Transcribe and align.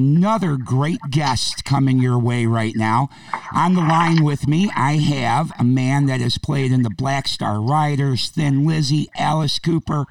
another 0.00 0.56
great 0.56 1.00
guest 1.10 1.62
coming 1.66 1.98
your 1.98 2.18
way 2.18 2.46
right 2.46 2.74
now. 2.74 3.10
On 3.54 3.74
the 3.74 3.82
line 3.82 4.24
with 4.24 4.48
me, 4.48 4.70
I 4.74 4.92
have 4.94 5.52
a 5.58 5.64
man 5.64 6.06
that 6.06 6.22
has 6.22 6.38
played 6.38 6.72
in 6.72 6.80
the 6.80 6.88
Black 6.88 7.28
Star 7.28 7.60
Riders, 7.60 8.30
Thin 8.30 8.66
Lizzy, 8.66 9.08
Alice 9.14 9.58
Cooper, 9.58 10.06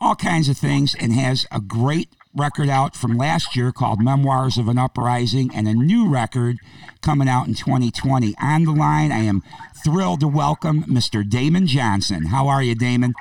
all 0.00 0.16
kinds 0.16 0.48
of 0.48 0.58
things, 0.58 0.96
and 0.98 1.12
has 1.12 1.46
a 1.52 1.60
great 1.60 2.08
record 2.34 2.68
out 2.68 2.96
from 2.96 3.16
last 3.16 3.54
year 3.54 3.70
called 3.70 4.02
Memoirs 4.02 4.58
of 4.58 4.66
an 4.66 4.78
Uprising 4.78 5.54
and 5.54 5.68
a 5.68 5.74
new 5.74 6.08
record 6.08 6.56
coming 7.00 7.28
out 7.28 7.46
in 7.46 7.54
2020. 7.54 8.34
On 8.42 8.64
the 8.64 8.72
line, 8.72 9.12
I 9.12 9.20
am 9.20 9.44
thrilled 9.84 10.20
to 10.20 10.28
welcome 10.28 10.82
Mr. 10.84 11.28
Damon 11.28 11.68
Johnson. 11.68 12.26
How 12.26 12.48
are 12.48 12.64
you, 12.64 12.74
Damon? 12.74 13.14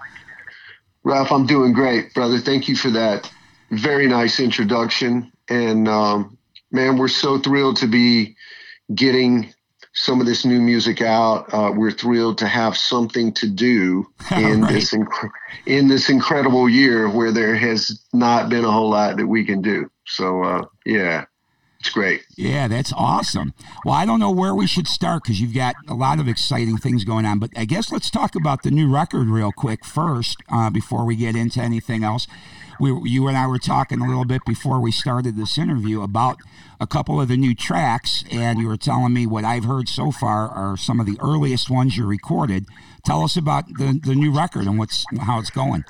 Ralph, 1.03 1.31
I'm 1.31 1.45
doing 1.45 1.71
great, 1.71 2.15
brother. 2.15 2.39
Thank 2.39 2.67
you 2.67 2.75
for 2.75 2.89
that 2.89 3.31
very 3.71 4.07
nice 4.07 4.39
introduction. 4.39 5.31
And 5.50 5.88
um, 5.88 6.38
man, 6.72 6.97
we're 6.97 7.08
so 7.08 7.38
thrilled 7.39 7.78
to 7.78 7.88
be 7.88 8.36
getting 8.94 9.53
some 9.94 10.22
of 10.22 10.28
this 10.28 10.45
new 10.45 10.61
music 10.61 11.02
out. 11.02 11.53
Uh, 11.53 11.72
we're 11.75 11.92
thrilled 11.92 12.38
to 12.38 12.47
have 12.47 12.78
something 12.78 13.33
to 13.33 13.50
do 13.50 14.08
in 14.31 14.61
right. 14.61 14.73
this 14.73 14.94
inc- 14.94 15.30
in 15.66 15.88
this 15.88 16.09
incredible 16.09 16.70
year 16.70 17.09
where 17.09 17.31
there 17.31 17.55
has 17.55 18.03
not 18.14 18.50
been 18.50 18.66
a 18.66 18.72
whole 18.72 18.89
lot 18.89 19.17
that 19.17 19.27
we 19.27 19.44
can 19.44 19.61
do. 19.61 19.89
So 20.05 20.44
uh, 20.44 20.66
yeah, 20.86 21.25
it's 21.80 21.89
great. 21.89 22.25
Yeah, 22.35 22.67
that's 22.67 22.91
awesome. 22.91 23.53
Well, 23.85 23.95
I 23.95 24.05
don't 24.05 24.19
know 24.19 24.31
where 24.31 24.53
we 24.53 24.67
should 24.67 24.88
start 24.88 25.23
because 25.23 25.39
you've 25.39 25.53
got 25.53 25.75
a 25.88 25.94
lot 25.94 26.19
of 26.19 26.27
exciting 26.27 26.77
things 26.77 27.05
going 27.05 27.25
on. 27.25 27.39
But 27.39 27.52
I 27.55 27.63
guess 27.63 27.89
let's 27.89 28.09
talk 28.09 28.36
about 28.36 28.63
the 28.63 28.71
new 28.71 28.94
record 28.94 29.30
real 29.30 29.53
quick 29.53 29.86
first 29.86 30.44
uh, 30.52 30.69
before 30.69 31.05
we 31.05 31.16
get 31.16 31.38
into 31.38 31.61
anything 31.61 32.03
else. 32.03 32.27
We, 32.81 32.91
you 33.09 33.27
and 33.27 33.38
I 33.38 33.47
were 33.47 33.59
talking 33.59 34.02
a 34.02 34.08
little 34.08 34.25
bit 34.25 34.41
before 34.45 34.81
we 34.81 34.91
started 34.91 35.38
this 35.38 35.58
interview 35.58 36.02
about 36.02 36.38
a 36.81 36.88
couple 36.88 37.19
of 37.21 37.30
the 37.30 37.38
new 37.38 37.55
tracks, 37.55 38.25
and 38.30 38.59
you 38.59 38.67
were 38.67 38.77
telling 38.77 39.14
me 39.14 39.25
what 39.25 39.45
I've 39.45 39.66
heard 39.66 39.88
so 39.88 40.11
far 40.11 40.49
are 40.49 40.75
some 40.75 40.99
of 40.99 41.05
the 41.05 41.17
earliest 41.21 41.69
ones 41.69 41.95
you 41.95 42.05
recorded. 42.05 42.66
Tell 43.05 43.23
us 43.23 43.38
about 43.38 43.67
the, 43.77 43.99
the 44.03 44.16
new 44.16 44.36
record 44.36 44.66
and 44.66 44.77
what's 44.77 45.05
how 45.21 45.39
it's 45.39 45.49
going. 45.49 45.86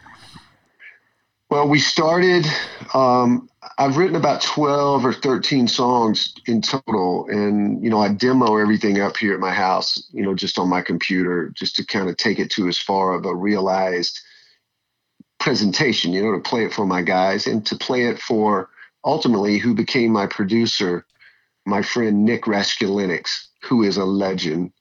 Well, 1.50 1.68
we 1.68 1.80
started. 1.80 2.46
Um, 2.94 3.49
I've 3.78 3.98
written 3.98 4.16
about 4.16 4.42
twelve 4.42 5.06
or 5.06 5.14
thirteen 5.14 5.68
songs 5.68 6.34
in 6.46 6.62
total, 6.62 7.28
and 7.30 7.84
you 7.84 7.90
know 7.90 8.00
I 8.00 8.10
demo 8.10 8.58
everything 8.58 9.02
up 9.02 9.18
here 9.18 9.34
at 9.34 9.40
my 9.40 9.54
house. 9.54 10.02
You 10.12 10.24
know, 10.24 10.34
just 10.34 10.58
on 10.58 10.70
my 10.70 10.82
computer, 10.82 11.52
just 11.56 11.76
to 11.76 11.86
kind 11.86 12.10
of 12.10 12.18
take 12.18 12.40
it 12.40 12.50
to 12.52 12.68
as 12.68 12.78
far 12.78 13.14
of 13.14 13.26
a 13.26 13.36
realized 13.36 14.20
presentation. 15.40 16.14
You 16.14 16.24
know, 16.24 16.32
to 16.34 16.40
play 16.40 16.64
it 16.66 16.74
for 16.74 16.86
my 16.86 17.02
guys 17.02 17.48
and 17.48 17.66
to 17.66 17.76
play 17.76 18.06
it 18.06 18.20
for 18.20 18.70
ultimately 19.04 19.58
who 19.58 19.74
became 19.74 20.12
my 20.12 20.28
producer, 20.28 21.06
my 21.66 21.82
friend 21.82 22.24
Nick 22.24 22.44
Raskulinecz, 22.44 23.48
who 23.64 23.84
is 23.84 23.98
a 23.98 24.06
legend, 24.06 24.72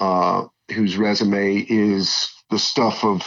uh, 0.00 0.44
whose 0.72 0.96
resume 0.96 1.66
is 1.68 2.32
the 2.50 2.58
stuff 2.58 3.04
of 3.04 3.22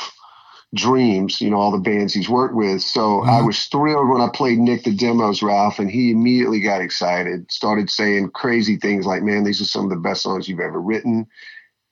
dreams, 0.74 1.40
you 1.40 1.50
know, 1.50 1.58
all 1.58 1.72
the 1.72 1.78
bands 1.78 2.14
he's 2.14 2.30
worked 2.30 2.56
with. 2.56 2.82
So 2.82 3.24
I 3.24 3.28
mm-hmm. 3.28 3.48
was 3.48 3.66
thrilled 3.66 4.10
when 4.10 4.22
I 4.22 4.30
played 4.34 4.58
Nick 4.58 4.84
the 4.84 4.94
demos, 4.94 5.42
Ralph, 5.42 5.80
and 5.80 5.90
he 5.90 6.12
immediately 6.12 6.60
got 6.60 6.82
excited, 6.82 7.52
started 7.52 7.90
saying 7.90 8.32
crazy 8.32 8.78
things 8.78 9.06
like, 9.06 9.24
man, 9.24 9.44
these 9.44 9.62
are 9.62 9.66
some 9.66 9.86
of 9.86 9.90
the 9.90 9.96
best 9.96 10.24
songs 10.24 10.50
you've 10.50 10.60
ever 10.60 10.82
written. 10.82 11.28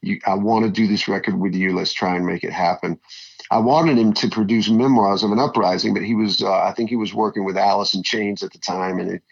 You, 0.02 0.20
I 0.26 0.34
want 0.36 0.66
to 0.66 0.72
do 0.72 0.88
this 0.88 1.08
record 1.08 1.40
with 1.40 1.54
you. 1.54 1.74
Let's 1.74 1.94
try 1.94 2.16
and 2.16 2.26
make 2.26 2.44
it 2.44 2.52
happen. 2.52 3.00
I 3.52 3.60
wanted 3.60 3.98
him 3.98 4.14
to 4.14 4.30
produce 4.30 4.70
Memoirs 4.70 5.24
of 5.24 5.32
an 5.32 5.40
Uprising, 5.40 5.94
but 5.94 6.04
he 6.04 6.16
was, 6.16 6.42
uh, 6.42 6.52
I 6.52 6.74
think 6.74 6.90
he 6.90 6.96
was 6.96 7.14
working 7.14 7.46
with 7.46 7.56
Alice 7.56 7.94
in 7.94 8.04
Chains 8.04 8.44
at 8.44 8.52
the 8.52 8.58
time, 8.58 9.00
and 9.00 9.12
it, 9.12 9.24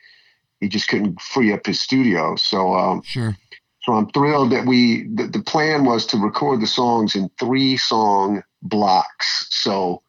he 0.59 0.69
just 0.69 0.87
couldn't 0.87 1.19
free 1.19 1.51
up 1.51 1.65
his 1.65 1.79
studio. 1.81 2.35
So, 2.35 2.73
um, 2.75 3.01
sure. 3.01 3.35
So 3.83 3.93
I'm 3.93 4.09
thrilled 4.09 4.51
that 4.51 4.65
we, 4.65 5.07
the, 5.07 5.27
the 5.27 5.41
plan 5.41 5.85
was 5.85 6.05
to 6.07 6.17
record 6.17 6.61
the 6.61 6.67
songs 6.67 7.15
in 7.15 7.29
three 7.39 7.77
song 7.77 8.43
blocks. 8.61 9.47
So 9.49 10.03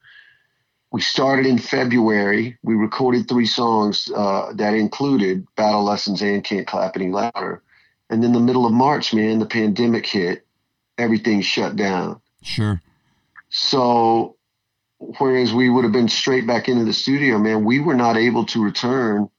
we 0.93 1.01
started 1.01 1.47
in 1.47 1.59
February. 1.59 2.59
We 2.63 2.75
recorded 2.75 3.29
three 3.29 3.47
songs 3.47 4.11
uh, 4.15 4.53
that 4.57 4.75
included 4.75 5.47
Battle 5.57 5.85
Lessons 5.85 6.21
and 6.21 6.45
Can't 6.45 6.67
Clap 6.67 6.97
Any 6.97 7.09
Louder. 7.09 7.63
And 8.11 8.23
then 8.23 8.33
the 8.33 8.41
middle 8.41 8.67
of 8.67 8.73
March, 8.73 9.15
man, 9.15 9.39
the 9.39 9.47
pandemic 9.47 10.05
hit. 10.07 10.47
Everything 10.99 11.41
shut 11.41 11.75
down. 11.75 12.21
Sure. 12.43 12.83
So 13.49 14.37
whereas 14.99 15.55
we 15.55 15.71
would 15.71 15.85
have 15.85 15.93
been 15.93 16.11
straight 16.11 16.47
back 16.47 16.69
into 16.69 16.85
the 16.85 16.93
studio, 16.93 17.39
man, 17.39 17.65
we 17.65 17.81
were 17.81 17.95
not 17.95 18.19
able 18.19 18.45
to 18.47 18.63
return 18.63 19.31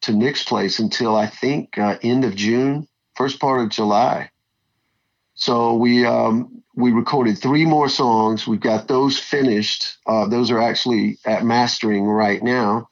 to 0.00 0.12
Nick's 0.12 0.42
place 0.42 0.80
until 0.80 1.14
I 1.14 1.28
think 1.28 1.78
uh, 1.78 1.96
end 2.02 2.24
of 2.24 2.34
June, 2.34 2.87
first 3.18 3.40
part 3.40 3.60
of 3.60 3.68
July. 3.68 4.30
So 5.34 5.74
we 5.74 6.06
um, 6.06 6.62
we 6.74 6.92
recorded 6.92 7.36
three 7.36 7.66
more 7.66 7.88
songs. 7.88 8.46
We've 8.46 8.60
got 8.60 8.86
those 8.86 9.18
finished. 9.18 9.98
Uh, 10.06 10.28
those 10.28 10.50
are 10.52 10.60
actually 10.60 11.18
at 11.26 11.44
mastering 11.44 12.04
right 12.04 12.42
now. 12.42 12.88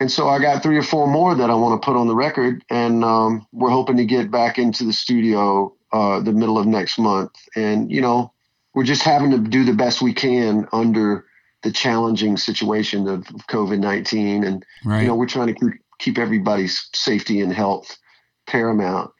And 0.00 0.10
so 0.10 0.28
I 0.28 0.40
got 0.40 0.62
three 0.62 0.76
or 0.76 0.82
four 0.82 1.06
more 1.06 1.34
that 1.36 1.50
I 1.50 1.54
want 1.54 1.80
to 1.80 1.84
put 1.84 1.96
on 1.96 2.06
the 2.06 2.14
record, 2.14 2.64
and 2.70 3.04
um, 3.04 3.46
we're 3.52 3.70
hoping 3.70 3.96
to 3.96 4.04
get 4.04 4.30
back 4.30 4.58
into 4.58 4.84
the 4.84 4.92
studio 4.92 5.74
uh, 5.92 6.20
the 6.20 6.32
middle 6.32 6.58
of 6.58 6.66
next 6.66 6.98
month. 6.98 7.32
And 7.56 7.90
you 7.90 8.00
know, 8.00 8.32
we're 8.74 8.84
just 8.84 9.02
having 9.02 9.30
to 9.30 9.38
do 9.38 9.64
the 9.64 9.72
best 9.72 10.02
we 10.02 10.12
can 10.12 10.68
under 10.72 11.24
the 11.62 11.72
challenging 11.72 12.36
situation 12.36 13.08
of 13.08 13.24
COVID 13.48 13.78
nineteen, 13.78 14.44
and 14.44 14.64
right. 14.84 15.02
you 15.02 15.08
know, 15.08 15.16
we're 15.16 15.26
trying 15.26 15.48
to 15.48 15.54
keep 15.54 15.74
keep 15.98 16.18
everybody's 16.18 16.88
safety 16.94 17.40
and 17.40 17.52
health 17.52 17.98
paramount. 18.46 19.10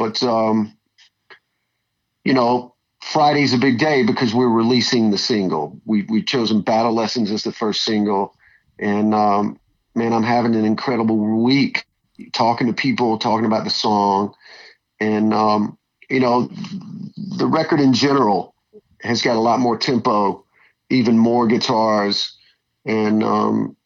But 0.00 0.22
um, 0.22 0.74
you 2.24 2.32
know, 2.32 2.74
Friday's 3.02 3.52
a 3.52 3.58
big 3.58 3.78
day 3.78 4.02
because 4.02 4.34
we're 4.34 4.48
releasing 4.48 5.10
the 5.10 5.18
single. 5.18 5.78
We 5.84 6.06
we've 6.08 6.24
chosen 6.24 6.62
Battle 6.62 6.94
Lessons 6.94 7.30
as 7.30 7.42
the 7.42 7.52
first 7.52 7.84
single, 7.84 8.34
and 8.78 9.14
um, 9.14 9.60
man, 9.94 10.14
I'm 10.14 10.22
having 10.22 10.54
an 10.54 10.64
incredible 10.64 11.18
week 11.44 11.84
talking 12.32 12.66
to 12.66 12.72
people, 12.72 13.18
talking 13.18 13.44
about 13.44 13.64
the 13.64 13.70
song, 13.70 14.32
and 15.00 15.34
um, 15.34 15.76
you 16.08 16.20
know, 16.20 16.50
the 17.36 17.46
record 17.46 17.78
in 17.78 17.92
general 17.92 18.54
has 19.02 19.20
got 19.20 19.36
a 19.36 19.40
lot 19.40 19.60
more 19.60 19.76
tempo, 19.76 20.46
even 20.88 21.18
more 21.18 21.46
guitars, 21.46 22.38
and 22.86 23.22
um, 23.22 23.76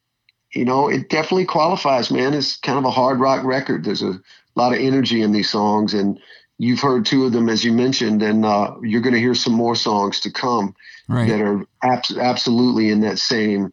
you 0.52 0.64
know, 0.64 0.88
it 0.88 1.08
definitely 1.08 1.46
qualifies, 1.46 2.12
man. 2.12 2.34
It's 2.34 2.56
kind 2.56 2.78
of 2.78 2.84
a 2.84 2.90
hard 2.92 3.18
rock 3.18 3.44
record. 3.44 3.82
There's 3.82 4.02
a 4.02 4.20
lot 4.54 4.72
of 4.72 4.80
energy 4.80 5.22
in 5.22 5.32
these 5.32 5.50
songs, 5.50 5.94
and 5.94 6.18
you've 6.58 6.80
heard 6.80 7.06
two 7.06 7.24
of 7.24 7.32
them 7.32 7.48
as 7.48 7.64
you 7.64 7.72
mentioned, 7.72 8.22
and 8.22 8.44
uh, 8.44 8.74
you're 8.82 9.00
going 9.00 9.14
to 9.14 9.20
hear 9.20 9.34
some 9.34 9.52
more 9.52 9.76
songs 9.76 10.20
to 10.20 10.30
come 10.30 10.74
right. 11.08 11.28
that 11.28 11.40
are 11.40 11.66
abs- 11.82 12.16
absolutely 12.16 12.90
in 12.90 13.00
that 13.00 13.18
same, 13.18 13.72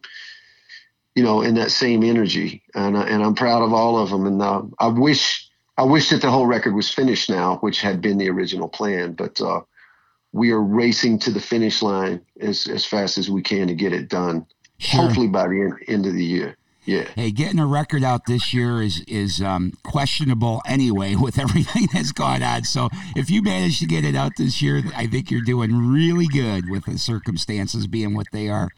you 1.14 1.22
know, 1.22 1.42
in 1.42 1.54
that 1.54 1.70
same 1.70 2.02
energy. 2.02 2.62
And 2.74 2.96
uh, 2.96 3.02
and 3.02 3.22
I'm 3.22 3.34
proud 3.34 3.62
of 3.62 3.72
all 3.72 3.98
of 3.98 4.10
them. 4.10 4.26
And 4.26 4.42
uh, 4.42 4.62
I 4.78 4.88
wish 4.88 5.48
I 5.76 5.84
wish 5.84 6.10
that 6.10 6.22
the 6.22 6.30
whole 6.30 6.46
record 6.46 6.74
was 6.74 6.92
finished 6.92 7.30
now, 7.30 7.56
which 7.58 7.80
had 7.80 8.00
been 8.00 8.18
the 8.18 8.30
original 8.30 8.68
plan. 8.68 9.12
But 9.12 9.40
uh, 9.40 9.62
we 10.32 10.50
are 10.50 10.62
racing 10.62 11.18
to 11.20 11.30
the 11.30 11.40
finish 11.40 11.82
line 11.82 12.20
as 12.40 12.66
as 12.66 12.84
fast 12.84 13.18
as 13.18 13.30
we 13.30 13.42
can 13.42 13.68
to 13.68 13.74
get 13.74 13.92
it 13.92 14.08
done. 14.08 14.46
Sure. 14.78 15.02
Hopefully 15.02 15.28
by 15.28 15.46
the 15.46 15.60
end, 15.60 15.74
end 15.86 16.06
of 16.06 16.14
the 16.14 16.24
year. 16.24 16.56
Yeah. 16.84 17.04
Hey, 17.14 17.30
getting 17.30 17.60
a 17.60 17.66
record 17.66 18.02
out 18.02 18.26
this 18.26 18.52
year 18.52 18.82
is 18.82 19.04
is 19.06 19.40
um, 19.40 19.72
questionable 19.84 20.62
anyway 20.66 21.14
with 21.20 21.38
everything 21.38 21.88
that's 21.92 22.12
gone 22.12 22.42
on. 22.42 22.64
So 22.64 22.88
if 23.14 23.30
you 23.30 23.42
manage 23.42 23.78
to 23.80 23.86
get 23.86 24.04
it 24.04 24.16
out 24.16 24.32
this 24.36 24.60
year, 24.60 24.82
I 24.96 25.06
think 25.06 25.30
you're 25.30 25.42
doing 25.42 25.92
really 25.92 26.26
good 26.26 26.68
with 26.68 26.86
the 26.86 26.98
circumstances 26.98 27.86
being 27.86 28.14
what 28.14 28.26
they 28.32 28.48
are. 28.48 28.70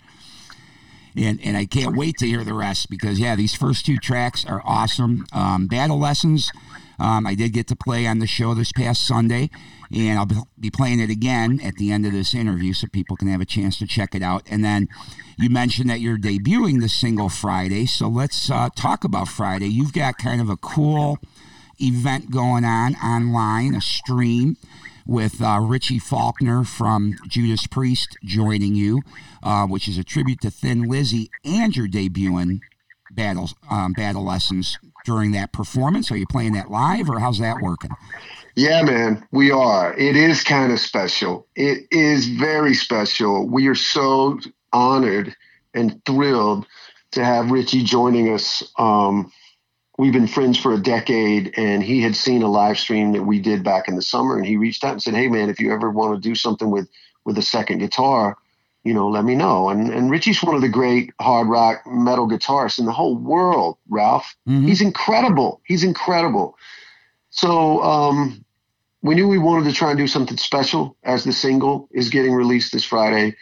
And 1.17 1.41
and 1.43 1.57
I 1.57 1.65
can't 1.65 1.97
wait 1.97 2.19
to 2.19 2.27
hear 2.27 2.45
the 2.45 2.55
rest 2.55 2.91
because 2.91 3.19
yeah, 3.19 3.37
these 3.37 3.55
first 3.55 3.87
two 3.87 3.97
tracks 3.97 4.45
are 4.45 4.61
awesome. 4.65 5.27
Um, 5.33 5.67
Battle 5.67 5.99
Lessons, 5.99 6.51
um, 6.99 7.27
I 7.27 7.35
did 7.35 7.53
get 7.53 7.67
to 7.69 7.77
play 7.77 8.07
on 8.07 8.19
the 8.19 8.27
show 8.27 8.55
this 8.55 8.73
past 8.73 9.07
Sunday, 9.07 9.51
and 9.95 10.19
I'll 10.19 10.47
be 10.59 10.71
playing 10.71 11.01
it 11.01 11.11
again 11.11 11.61
at 11.63 11.75
the 11.75 11.93
end 11.93 12.07
of 12.07 12.13
this 12.13 12.35
interview 12.35 12.73
so 12.73 12.87
people 12.89 13.17
can 13.17 13.29
have 13.29 13.41
a 13.41 13.47
chance 13.47 13.79
to 13.79 13.87
check 13.87 14.15
it 14.15 14.23
out. 14.23 14.43
And 14.51 14.65
then 14.65 14.89
you 15.39 15.51
mentioned 15.51 15.91
that 15.91 16.01
you're 16.01 16.19
debuting 16.19 16.81
the 16.81 16.89
single 16.89 17.29
Friday, 17.29 17.87
so 17.87 18.09
let's 18.09 18.51
uh, 18.51 18.69
talk 18.77 19.05
about 19.05 19.29
Friday. 19.29 19.67
You've 19.67 19.93
got 19.93 20.19
kind 20.19 20.41
of 20.41 20.49
a 20.49 20.57
cool 20.57 21.19
event 21.81 22.31
going 22.31 22.65
on 22.65 22.95
online, 22.97 23.75
a 23.75 23.81
stream 23.81 24.57
with 25.07 25.43
uh, 25.43 25.59
Richie 25.61 25.99
Faulkner 25.99 26.65
from 26.65 27.15
Judas 27.29 27.67
Priest 27.67 28.17
joining 28.25 28.75
you, 28.75 29.03
uh, 29.43 29.67
which 29.67 29.89
is 29.89 29.99
a 29.99 30.05
tribute 30.05 30.41
to 30.41 30.51
Thin 30.51 30.85
Lizzy, 30.85 31.31
and 31.45 31.77
you're 31.77 31.89
debuting 31.89 32.61
battles, 33.15 33.55
um, 33.71 33.93
battle 33.93 34.25
lessons 34.25 34.79
during 35.05 35.33
that 35.33 35.53
performance. 35.53 36.11
Are 36.11 36.17
you 36.17 36.27
playing 36.27 36.53
that 36.55 36.71
live, 36.71 37.09
or 37.09 37.19
how's 37.19 37.39
that 37.39 37.61
working? 37.61 37.91
Yeah, 38.57 38.83
man, 38.83 39.27
we 39.33 39.51
are. 39.51 39.95
It 39.95 40.17
is 40.17 40.45
kind 40.45 40.73
of 40.73 40.79
special. 40.79 41.47
It 41.57 41.87
is 41.91 42.29
very 42.29 42.75
special. 42.75 43.49
We 43.49 43.67
are 43.67 43.75
so 43.75 44.39
honored 44.73 45.35
and 45.75 46.05
thrilled 46.05 46.67
to 47.13 47.25
have 47.25 47.51
Richie 47.51 47.83
joining 47.83 48.33
us 48.33 48.63
um, 48.79 49.33
we've 49.99 50.13
been 50.13 50.27
friends 50.27 50.59
for 50.59 50.73
a 50.73 50.79
decade, 50.79 51.55
and 51.57 51.83
he 51.83 52.01
had 52.01 52.17
seen 52.17 52.43
a 52.43 52.51
live 52.51 52.79
stream 52.79 53.13
that 53.13 53.23
we 53.23 53.41
did 53.41 53.63
back 53.63 53.89
in 53.89 53.97
the 53.97 54.03
summer, 54.03 54.37
and 54.37 54.47
he 54.47 54.57
reached 54.57 54.85
out 54.85 54.93
and 54.93 55.03
said, 55.03 55.15
"Hey, 55.15 55.29
man, 55.29 55.51
if 55.51 55.61
you 55.61 55.73
ever 55.73 55.91
want 55.91 56.15
to 56.15 56.29
do 56.29 56.35
something 56.35 56.71
with 56.71 56.89
with 57.25 57.39
a 57.39 57.43
second 57.43 57.79
guitar." 57.79 58.37
You 58.85 58.93
know, 58.95 59.09
let 59.09 59.25
me 59.25 59.35
know. 59.35 59.71
And 59.71 59.93
and 59.93 60.11
Richie's 60.11 60.43
one 60.43 60.55
of 60.55 60.61
the 60.61 60.69
great 60.69 61.13
hard 61.21 61.49
rock 61.49 61.83
metal 61.87 62.29
guitarists 62.29 62.79
in 62.79 62.85
the 62.85 62.93
whole 62.93 63.17
world. 63.17 63.79
Ralph, 63.89 64.37
mm-hmm. 64.49 64.67
he's 64.67 64.81
incredible. 64.81 65.61
He's 65.67 65.85
incredible. 65.85 66.57
So 67.31 67.83
um, 67.83 68.45
we 69.03 69.15
knew 69.15 69.27
we 69.27 69.39
wanted 69.39 69.69
to 69.69 69.77
try 69.77 69.91
and 69.91 69.99
do 69.99 70.07
something 70.07 70.37
special 70.37 70.97
as 71.03 71.25
the 71.25 71.33
single 71.33 71.89
is 71.93 72.11
getting 72.11 72.33
released 72.33 72.73
this 72.73 72.85
Friday. 72.85 73.37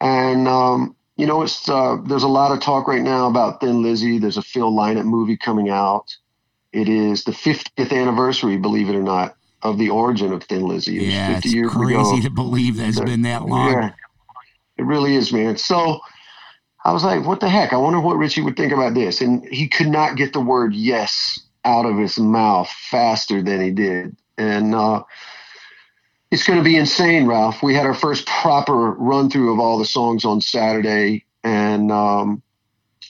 And 0.00 0.48
um, 0.48 0.96
you 1.16 1.26
know, 1.26 1.42
it's 1.42 1.68
uh, 1.68 1.98
there's 2.06 2.22
a 2.22 2.28
lot 2.28 2.52
of 2.52 2.60
talk 2.60 2.88
right 2.88 3.02
now 3.02 3.28
about 3.28 3.60
Thin 3.60 3.82
Lizzy. 3.82 4.18
There's 4.18 4.36
a 4.36 4.42
Phil 4.42 4.72
Lynott 4.72 5.04
movie 5.04 5.36
coming 5.36 5.70
out. 5.70 6.16
It 6.72 6.88
is 6.88 7.24
the 7.24 7.32
50th 7.32 7.92
anniversary, 7.92 8.56
believe 8.56 8.88
it 8.88 8.96
or 8.96 9.02
not, 9.02 9.36
of 9.62 9.78
the 9.78 9.90
origin 9.90 10.32
of 10.32 10.42
Thin 10.44 10.66
Lizzy. 10.66 10.98
It 10.98 11.12
yeah, 11.12 11.40
it's 11.42 11.52
crazy 11.72 11.94
ago. 11.94 12.20
to 12.22 12.30
believe 12.30 12.76
that 12.78 12.88
it's 12.88 13.00
been 13.00 13.22
that 13.22 13.46
long. 13.46 13.72
Yeah, 13.72 13.90
it 14.76 14.84
really 14.84 15.14
is, 15.14 15.32
man. 15.32 15.56
So 15.56 16.00
I 16.84 16.92
was 16.92 17.04
like, 17.04 17.24
what 17.24 17.40
the 17.40 17.48
heck? 17.48 17.72
I 17.72 17.76
wonder 17.76 18.00
what 18.00 18.16
Richie 18.16 18.42
would 18.42 18.56
think 18.56 18.72
about 18.72 18.94
this. 18.94 19.20
And 19.20 19.44
he 19.46 19.68
could 19.68 19.88
not 19.88 20.16
get 20.16 20.32
the 20.32 20.40
word 20.40 20.74
yes 20.74 21.40
out 21.64 21.86
of 21.86 21.98
his 21.98 22.18
mouth 22.18 22.68
faster 22.90 23.42
than 23.42 23.60
he 23.60 23.70
did. 23.70 24.16
And 24.36 24.74
uh, 24.74 25.04
it's 26.32 26.44
going 26.44 26.58
to 26.58 26.64
be 26.64 26.76
insane, 26.76 27.26
Ralph. 27.26 27.62
We 27.62 27.74
had 27.74 27.86
our 27.86 27.94
first 27.94 28.26
proper 28.26 28.92
run 28.92 29.30
through 29.30 29.52
of 29.52 29.60
all 29.60 29.78
the 29.78 29.84
songs 29.84 30.24
on 30.24 30.40
Saturday, 30.40 31.26
and 31.44 31.92
um, 31.92 32.42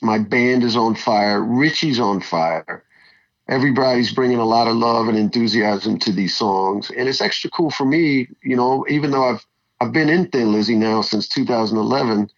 my 0.03 0.19
band 0.19 0.65
is 0.65 0.77
on 0.77 0.97
fire. 0.97 1.41
Richie's 1.41 2.01
on 2.01 2.21
fire. 2.21 2.85
Everybody's 3.49 4.13
bringing 4.13 4.39
a 4.39 4.45
lot 4.45 4.67
of 4.67 4.75
love 4.75 5.09
and 5.09 5.17
enthusiasm 5.17 5.99
to 6.01 6.13
these 6.13 6.37
songs, 6.37 6.91
and 6.91 7.09
it's 7.09 7.21
extra 7.21 7.49
cool 7.51 7.71
for 7.71 7.85
me. 7.85 8.29
You 8.43 8.57
know, 8.57 8.85
even 8.89 9.13
though 9.13 9.31
I've 9.31 9.47
I've 9.83 9.93
been 9.93 10.09
in 10.09 10.29
Thin 10.29 10.53
Lizzy 10.53 10.77
now 10.77 11.03
since 11.03 11.27
2011, 11.27 12.31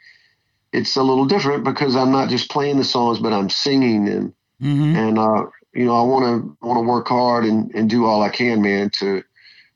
it's 0.73 0.97
a 0.97 1.03
little 1.03 1.27
different 1.27 1.63
because 1.63 1.95
I'm 1.95 2.11
not 2.11 2.31
just 2.31 2.51
playing 2.51 2.79
the 2.79 2.85
songs, 2.85 3.19
but 3.19 3.35
I'm 3.35 3.51
singing 3.51 4.07
them, 4.07 4.35
mm-hmm. 4.63 4.97
and 4.97 5.19
uh, 5.19 5.47
you 5.75 5.85
know, 5.85 5.95
I 5.95 6.03
want 6.03 6.25
to 6.25 6.67
want 6.67 6.79
to 6.79 6.89
work 6.89 7.09
hard 7.09 7.45
and, 7.45 7.71
and 7.75 7.91
do 7.91 8.07
all 8.07 8.23
I 8.23 8.31
can, 8.31 8.63
man, 8.63 8.89
to 8.99 9.23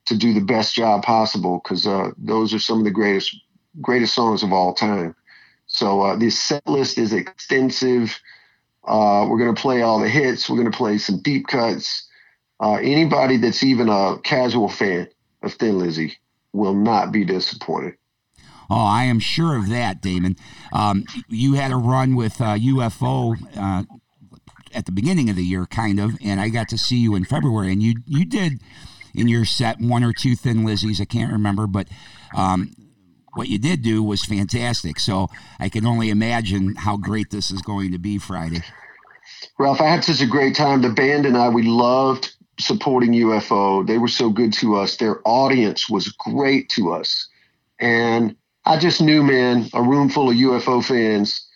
to 0.06 0.16
do 0.16 0.32
the 0.32 0.40
best 0.40 0.74
job 0.74 1.02
possible 1.02 1.60
because 1.62 1.86
uh, 1.86 2.12
those 2.16 2.54
are 2.54 2.58
some 2.58 2.78
of 2.78 2.84
the 2.84 2.90
greatest 2.90 3.36
greatest 3.82 4.14
songs 4.14 4.42
of 4.42 4.50
all 4.50 4.72
time. 4.72 5.14
So 5.66 6.00
uh, 6.00 6.16
this 6.16 6.40
set 6.40 6.66
list 6.66 6.96
is 6.96 7.12
extensive. 7.12 8.18
Uh, 8.82 9.26
we're 9.28 9.38
going 9.38 9.54
to 9.54 9.60
play 9.60 9.82
all 9.82 10.00
the 10.00 10.08
hits. 10.08 10.48
We're 10.48 10.56
going 10.56 10.72
to 10.72 10.76
play 10.76 10.96
some 10.96 11.20
deep 11.20 11.48
cuts. 11.48 12.08
Uh, 12.60 12.76
anybody 12.76 13.36
that's 13.36 13.62
even 13.62 13.90
a 13.90 14.16
casual 14.24 14.70
fan 14.70 15.08
of 15.42 15.52
Thin 15.52 15.78
Lizzy 15.78 16.16
will 16.58 16.74
not 16.74 17.12
be 17.12 17.24
disappointed. 17.24 17.94
Oh, 18.70 18.76
I 18.76 19.04
am 19.04 19.18
sure 19.18 19.56
of 19.56 19.70
that, 19.70 20.02
Damon. 20.02 20.36
Um, 20.72 21.04
you 21.28 21.54
had 21.54 21.70
a 21.70 21.76
run 21.76 22.16
with 22.16 22.34
UFO 22.38 23.34
uh, 23.56 23.84
at 24.74 24.84
the 24.84 24.92
beginning 24.92 25.30
of 25.30 25.36
the 25.36 25.44
year, 25.44 25.64
kind 25.64 25.98
of, 25.98 26.18
and 26.22 26.38
I 26.38 26.50
got 26.50 26.68
to 26.68 26.78
see 26.78 26.98
you 26.98 27.14
in 27.14 27.24
February, 27.24 27.72
and 27.72 27.82
you 27.82 27.94
you 28.06 28.26
did 28.26 28.60
in 29.14 29.26
your 29.26 29.46
set, 29.46 29.80
one 29.80 30.04
or 30.04 30.12
two 30.12 30.36
Thin 30.36 30.58
Lizzies. 30.58 31.00
I 31.00 31.06
can't 31.06 31.32
remember, 31.32 31.66
but 31.66 31.88
um, 32.36 32.74
what 33.34 33.48
you 33.48 33.58
did 33.58 33.82
do 33.82 34.02
was 34.02 34.24
fantastic. 34.24 35.00
So 35.00 35.28
I 35.58 35.70
can 35.70 35.86
only 35.86 36.10
imagine 36.10 36.74
how 36.76 36.98
great 36.98 37.30
this 37.30 37.50
is 37.50 37.62
going 37.62 37.92
to 37.92 37.98
be 37.98 38.18
Friday. 38.18 38.62
Ralph, 39.58 39.80
I 39.80 39.86
had 39.86 40.04
such 40.04 40.20
a 40.20 40.26
great 40.26 40.54
time. 40.54 40.82
The 40.82 40.90
band 40.90 41.24
and 41.24 41.36
I, 41.36 41.48
we 41.48 41.62
loved 41.62 42.34
supporting 42.58 43.12
UFO. 43.12 43.86
They 43.86 43.98
were 43.98 44.08
so 44.08 44.30
good 44.30 44.52
to 44.54 44.76
us. 44.76 44.96
Their 44.96 45.20
audience 45.24 45.88
was 45.88 46.08
great 46.08 46.68
to 46.70 46.92
us. 46.92 47.28
And 47.78 48.36
I 48.64 48.78
just 48.78 49.00
knew, 49.00 49.22
man, 49.22 49.68
a 49.72 49.82
room 49.82 50.08
full 50.08 50.30
of 50.30 50.36
UFO 50.36 50.84
fans, 50.84 51.46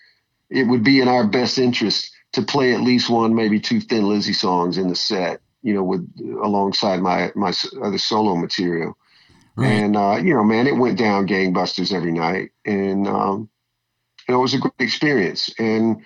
it 0.50 0.64
would 0.64 0.84
be 0.84 1.00
in 1.00 1.08
our 1.08 1.26
best 1.26 1.58
interest 1.58 2.10
to 2.32 2.42
play 2.42 2.74
at 2.74 2.80
least 2.80 3.10
one, 3.10 3.34
maybe 3.34 3.60
two 3.60 3.80
Thin 3.80 4.08
Lizzy 4.08 4.32
songs 4.32 4.78
in 4.78 4.88
the 4.88 4.94
set 4.94 5.40
you 5.62 5.72
know, 5.72 5.82
with 5.82 6.06
alongside 6.42 7.00
my 7.00 7.32
my 7.34 7.52
other 7.82 7.98
solo 7.98 8.36
material. 8.36 8.96
Right. 9.54 9.68
And 9.68 9.96
uh, 9.96 10.18
you 10.22 10.34
know, 10.34 10.44
man, 10.44 10.66
it 10.66 10.76
went 10.76 10.98
down 10.98 11.28
gangbusters 11.28 11.92
every 11.92 12.12
night, 12.12 12.50
and 12.66 13.06
um, 13.06 13.48
it 14.28 14.34
was 14.34 14.54
a 14.54 14.58
great 14.58 14.72
experience. 14.78 15.50
And 15.58 16.04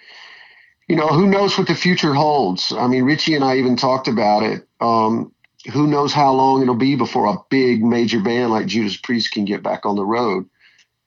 you 0.88 0.96
know, 0.96 1.08
who 1.08 1.26
knows 1.26 1.58
what 1.58 1.66
the 1.66 1.74
future 1.74 2.14
holds? 2.14 2.72
I 2.72 2.86
mean, 2.86 3.04
Richie 3.04 3.34
and 3.34 3.44
I 3.44 3.56
even 3.58 3.76
talked 3.76 4.08
about 4.08 4.42
it. 4.42 4.66
Um, 4.80 5.32
who 5.72 5.86
knows 5.86 6.12
how 6.12 6.32
long 6.32 6.62
it'll 6.62 6.76
be 6.76 6.94
before 6.94 7.26
a 7.26 7.38
big 7.50 7.84
major 7.84 8.20
band 8.20 8.52
like 8.52 8.66
Judas 8.66 8.96
Priest 8.96 9.32
can 9.32 9.44
get 9.44 9.62
back 9.62 9.84
on 9.84 9.96
the 9.96 10.04
road? 10.04 10.48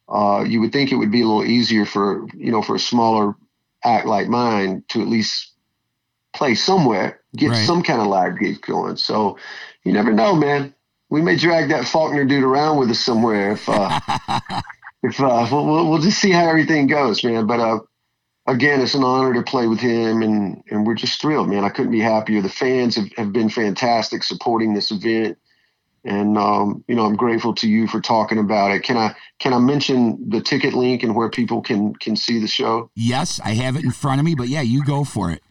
Uh, 0.10 0.44
you 0.46 0.60
would 0.60 0.74
think 0.74 0.92
it 0.92 0.96
would 0.96 1.12
be 1.12 1.22
a 1.22 1.26
little 1.26 1.46
easier 1.46 1.86
for 1.86 2.28
you 2.34 2.52
know 2.52 2.62
for 2.62 2.76
a 2.76 2.80
smaller 2.80 3.36
act 3.84 4.06
like 4.06 4.28
mine 4.28 4.84
to 4.90 5.02
at 5.02 5.08
least 5.08 5.54
play 6.34 6.56
somewhere, 6.56 7.22
get 7.36 7.52
right. 7.52 7.66
some 7.66 7.84
kind 7.84 8.02
of 8.02 8.08
live 8.08 8.40
gig 8.40 8.62
going. 8.62 8.98
So 8.98 9.38
you 9.84 9.94
never 9.94 10.12
know, 10.12 10.36
man. 10.36 10.74
We 11.10 11.22
may 11.22 11.38
drag 11.38 11.70
that 11.70 11.88
Faulkner 11.88 12.26
dude 12.26 12.44
around 12.44 12.78
with 12.78 12.90
us 12.90 13.00
somewhere 13.00 13.52
if 13.52 13.70
uh, 13.70 14.00
if 15.04 15.22
uh, 15.22 15.48
we'll, 15.52 15.90
we'll 15.90 16.02
just 16.02 16.20
see 16.20 16.32
how 16.32 16.50
everything 16.50 16.88
goes, 16.88 17.24
man. 17.24 17.48
But 17.48 17.60
uh, 17.60 17.80
again, 18.50 18.82
it's 18.82 18.96
an 18.96 19.04
honor 19.04 19.34
to 19.34 19.44
play 19.44 19.68
with 19.68 19.80
him, 19.80 20.22
and 20.22 20.64
and 20.70 20.86
we're 20.86 20.96
just 20.96 21.22
thrilled, 21.22 21.50
man. 21.50 21.64
I 21.64 21.70
couldn't 21.70 21.92
be 21.92 22.00
happier. 22.00 22.42
The 22.42 22.50
fans 22.50 22.96
have, 22.96 23.12
have 23.18 23.32
been 23.32 23.50
fantastic 23.50 24.24
supporting 24.24 24.74
this 24.74 24.92
event, 24.92 25.38
and 26.04 26.38
um, 26.38 26.84
you 26.88 26.96
know 26.96 27.06
I'm 27.06 27.16
grateful 27.16 27.54
to 27.56 27.68
you 27.68 27.88
for 27.88 28.02
talking 28.02 28.40
about 28.40 28.72
it. 28.72 28.84
Can 28.84 28.98
I 28.98 29.16
can 29.40 29.54
I 29.54 29.60
mention 29.60 30.30
the 30.30 30.42
ticket 30.42 30.74
link 30.74 31.04
and 31.04 31.16
where 31.16 31.30
people 31.30 31.62
can 31.62 31.94
can 31.96 32.16
see 32.16 32.40
the 32.40 32.48
show? 32.48 32.90
Yes, 32.96 33.40
I 33.44 33.54
have 33.54 33.76
it 33.76 33.84
in 33.84 33.92
front 33.92 34.20
of 34.20 34.26
me, 34.26 34.36
but 34.36 34.50
yeah, 34.50 34.62
you 34.62 34.84
go 34.84 35.04
for 35.04 35.32
it. 35.32 35.42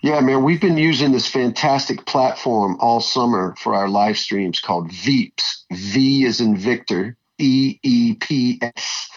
Yeah, 0.00 0.20
man, 0.20 0.44
we've 0.44 0.60
been 0.60 0.78
using 0.78 1.12
this 1.12 1.28
fantastic 1.28 2.06
platform 2.06 2.76
all 2.80 3.00
summer 3.00 3.54
for 3.58 3.74
our 3.74 3.88
live 3.88 4.16
streams 4.16 4.60
called 4.60 4.90
Veeps. 4.90 5.64
V 5.72 6.24
is 6.24 6.40
in 6.40 6.56
Victor, 6.56 7.16
E 7.38 7.78
E 7.82 8.14
P 8.14 8.60
S. 8.62 9.10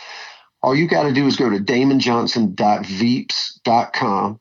All 0.63 0.75
you 0.75 0.87
got 0.87 1.03
to 1.03 1.13
do 1.13 1.27
is 1.27 1.37
go 1.37 1.49
to 1.49 1.57
damonjohnson.veeps.com. 1.57 4.39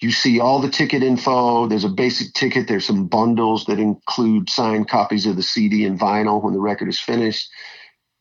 You 0.00 0.10
see 0.10 0.40
all 0.40 0.60
the 0.60 0.70
ticket 0.70 1.02
info. 1.02 1.66
There's 1.68 1.84
a 1.84 1.88
basic 1.88 2.34
ticket. 2.34 2.66
There's 2.66 2.86
some 2.86 3.06
bundles 3.06 3.66
that 3.66 3.78
include 3.78 4.50
signed 4.50 4.88
copies 4.88 5.26
of 5.26 5.36
the 5.36 5.42
CD 5.42 5.84
and 5.84 5.98
vinyl 5.98 6.42
when 6.42 6.54
the 6.54 6.60
record 6.60 6.88
is 6.88 6.98
finished. 6.98 7.48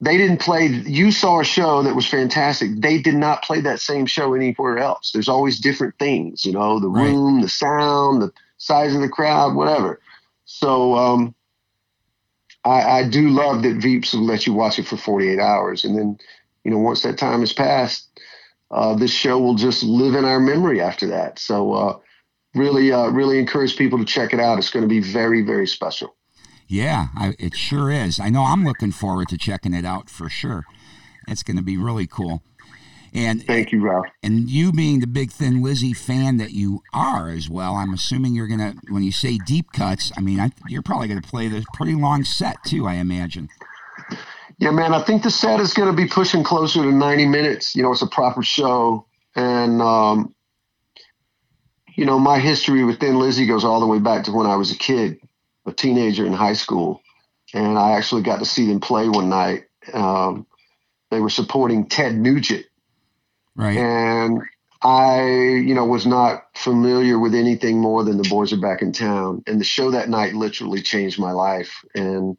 they 0.00 0.18
didn't 0.18 0.40
play. 0.40 0.66
You 0.66 1.10
saw 1.10 1.40
a 1.40 1.44
show 1.44 1.82
that 1.82 1.96
was 1.96 2.06
fantastic. 2.06 2.70
They 2.80 3.00
did 3.00 3.14
not 3.16 3.42
play 3.42 3.62
that 3.62 3.80
same 3.80 4.06
show 4.06 4.34
anywhere 4.34 4.78
else. 4.78 5.12
There's 5.12 5.28
always 5.30 5.58
different 5.60 5.98
things, 5.98 6.44
you 6.44 6.52
know, 6.52 6.78
the 6.78 6.90
Right. 6.90 7.06
room, 7.06 7.40
the 7.40 7.48
sound, 7.48 8.22
the 8.22 8.32
size 8.58 8.94
of 8.94 9.00
the 9.00 9.08
crowd, 9.08 9.54
whatever. 9.56 10.00
So 10.44 10.94
um, 10.96 11.34
I, 12.64 13.00
I 13.00 13.08
do 13.08 13.28
love 13.28 13.62
that 13.62 13.78
Veeps 13.78 14.14
will 14.14 14.24
let 14.24 14.46
you 14.46 14.54
watch 14.54 14.78
it 14.78 14.86
for 14.86 14.96
48 14.96 15.38
hours, 15.38 15.84
and 15.84 15.96
then 15.96 16.18
you 16.64 16.70
know 16.70 16.78
once 16.78 17.02
that 17.02 17.18
time 17.18 17.40
has 17.40 17.52
passed, 17.52 18.08
uh, 18.70 18.94
this 18.94 19.12
show 19.12 19.38
will 19.38 19.54
just 19.54 19.82
live 19.82 20.14
in 20.14 20.24
our 20.24 20.40
memory 20.40 20.80
after 20.80 21.06
that. 21.08 21.38
So 21.38 21.72
uh, 21.72 21.98
really, 22.54 22.92
uh, 22.92 23.08
really 23.08 23.38
encourage 23.38 23.76
people 23.76 23.98
to 23.98 24.04
check 24.04 24.32
it 24.32 24.40
out. 24.40 24.58
It's 24.58 24.70
going 24.70 24.84
to 24.84 24.88
be 24.88 25.00
very, 25.00 25.42
very 25.42 25.66
special. 25.66 26.16
Yeah, 26.66 27.08
I, 27.14 27.34
it 27.38 27.54
sure 27.54 27.90
is. 27.90 28.18
I 28.18 28.30
know 28.30 28.42
I'm 28.42 28.64
looking 28.64 28.92
forward 28.92 29.28
to 29.28 29.38
checking 29.38 29.74
it 29.74 29.84
out 29.84 30.08
for 30.08 30.28
sure. 30.28 30.64
It's 31.28 31.42
going 31.42 31.56
to 31.56 31.62
be 31.62 31.76
really 31.76 32.06
cool. 32.06 32.42
And 33.14 33.46
Thank 33.46 33.70
you, 33.70 33.80
Ralph. 33.80 34.06
and 34.24 34.50
you 34.50 34.72
being 34.72 34.98
the 34.98 35.06
big 35.06 35.30
Thin 35.30 35.62
Lizzy 35.62 35.92
fan 35.92 36.36
that 36.38 36.50
you 36.50 36.82
are 36.92 37.30
as 37.30 37.48
well, 37.48 37.76
I'm 37.76 37.94
assuming 37.94 38.34
you're 38.34 38.48
gonna 38.48 38.74
when 38.88 39.04
you 39.04 39.12
say 39.12 39.38
deep 39.38 39.72
cuts. 39.72 40.10
I 40.16 40.20
mean, 40.20 40.40
I, 40.40 40.50
you're 40.66 40.82
probably 40.82 41.06
gonna 41.08 41.22
play 41.22 41.46
this 41.46 41.64
pretty 41.74 41.94
long 41.94 42.24
set 42.24 42.56
too. 42.64 42.88
I 42.88 42.94
imagine. 42.94 43.48
Yeah, 44.58 44.70
man, 44.70 44.94
I 44.94 45.02
think 45.02 45.22
the 45.22 45.30
set 45.30 45.60
is 45.60 45.74
going 45.74 45.88
to 45.88 45.96
be 45.96 46.06
pushing 46.06 46.44
closer 46.44 46.82
to 46.82 46.92
90 46.92 47.26
minutes. 47.26 47.74
You 47.74 47.82
know, 47.82 47.90
it's 47.90 48.02
a 48.02 48.06
proper 48.06 48.42
show. 48.42 49.04
And, 49.34 49.82
um, 49.82 50.34
you 51.96 52.04
know, 52.04 52.18
my 52.18 52.38
history 52.38 52.84
with 52.84 53.00
Thin 53.00 53.18
Lizzy 53.18 53.46
goes 53.46 53.64
all 53.64 53.80
the 53.80 53.86
way 53.86 53.98
back 53.98 54.24
to 54.24 54.32
when 54.32 54.46
I 54.46 54.56
was 54.56 54.70
a 54.70 54.76
kid, 54.76 55.18
a 55.66 55.72
teenager 55.72 56.24
in 56.24 56.32
high 56.32 56.52
school. 56.52 57.02
And 57.52 57.78
I 57.78 57.92
actually 57.92 58.22
got 58.22 58.38
to 58.38 58.44
see 58.44 58.66
them 58.66 58.80
play 58.80 59.08
one 59.08 59.28
night. 59.28 59.64
Um, 59.92 60.46
they 61.10 61.20
were 61.20 61.30
supporting 61.30 61.86
Ted 61.86 62.16
Nugent. 62.16 62.66
Right. 63.56 63.76
And 63.76 64.42
I, 64.82 65.22
you 65.22 65.74
know, 65.74 65.86
was 65.86 66.06
not 66.06 66.44
familiar 66.54 67.18
with 67.18 67.34
anything 67.34 67.80
more 67.80 68.04
than 68.04 68.18
the 68.18 68.28
boys 68.28 68.52
are 68.52 68.60
back 68.60 68.82
in 68.82 68.92
town. 68.92 69.42
And 69.46 69.60
the 69.60 69.64
show 69.64 69.90
that 69.90 70.08
night 70.10 70.34
literally 70.34 70.82
changed 70.82 71.18
my 71.18 71.32
life. 71.32 71.84
And 71.94 72.36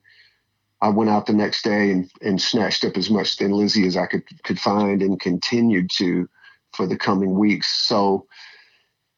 I 0.82 0.90
went 0.90 1.10
out 1.10 1.26
the 1.26 1.34
next 1.34 1.64
day 1.64 1.92
and, 1.92 2.12
and 2.22 2.40
snatched 2.40 2.86
up 2.86 2.98
as 2.98 3.10
much 3.10 3.38
Thin 3.38 3.52
Lizzy 3.52 3.88
as 3.88 3.98
I 3.98 4.06
could 4.06 4.24
could 4.44 4.60
find 4.60 5.02
and 5.02 5.20
continued 5.20 5.90
to 5.98 6.30
for 6.74 6.86
the 6.86 6.98
coming 6.98 7.40
weeks. 7.40 7.88
So, 7.88 8.28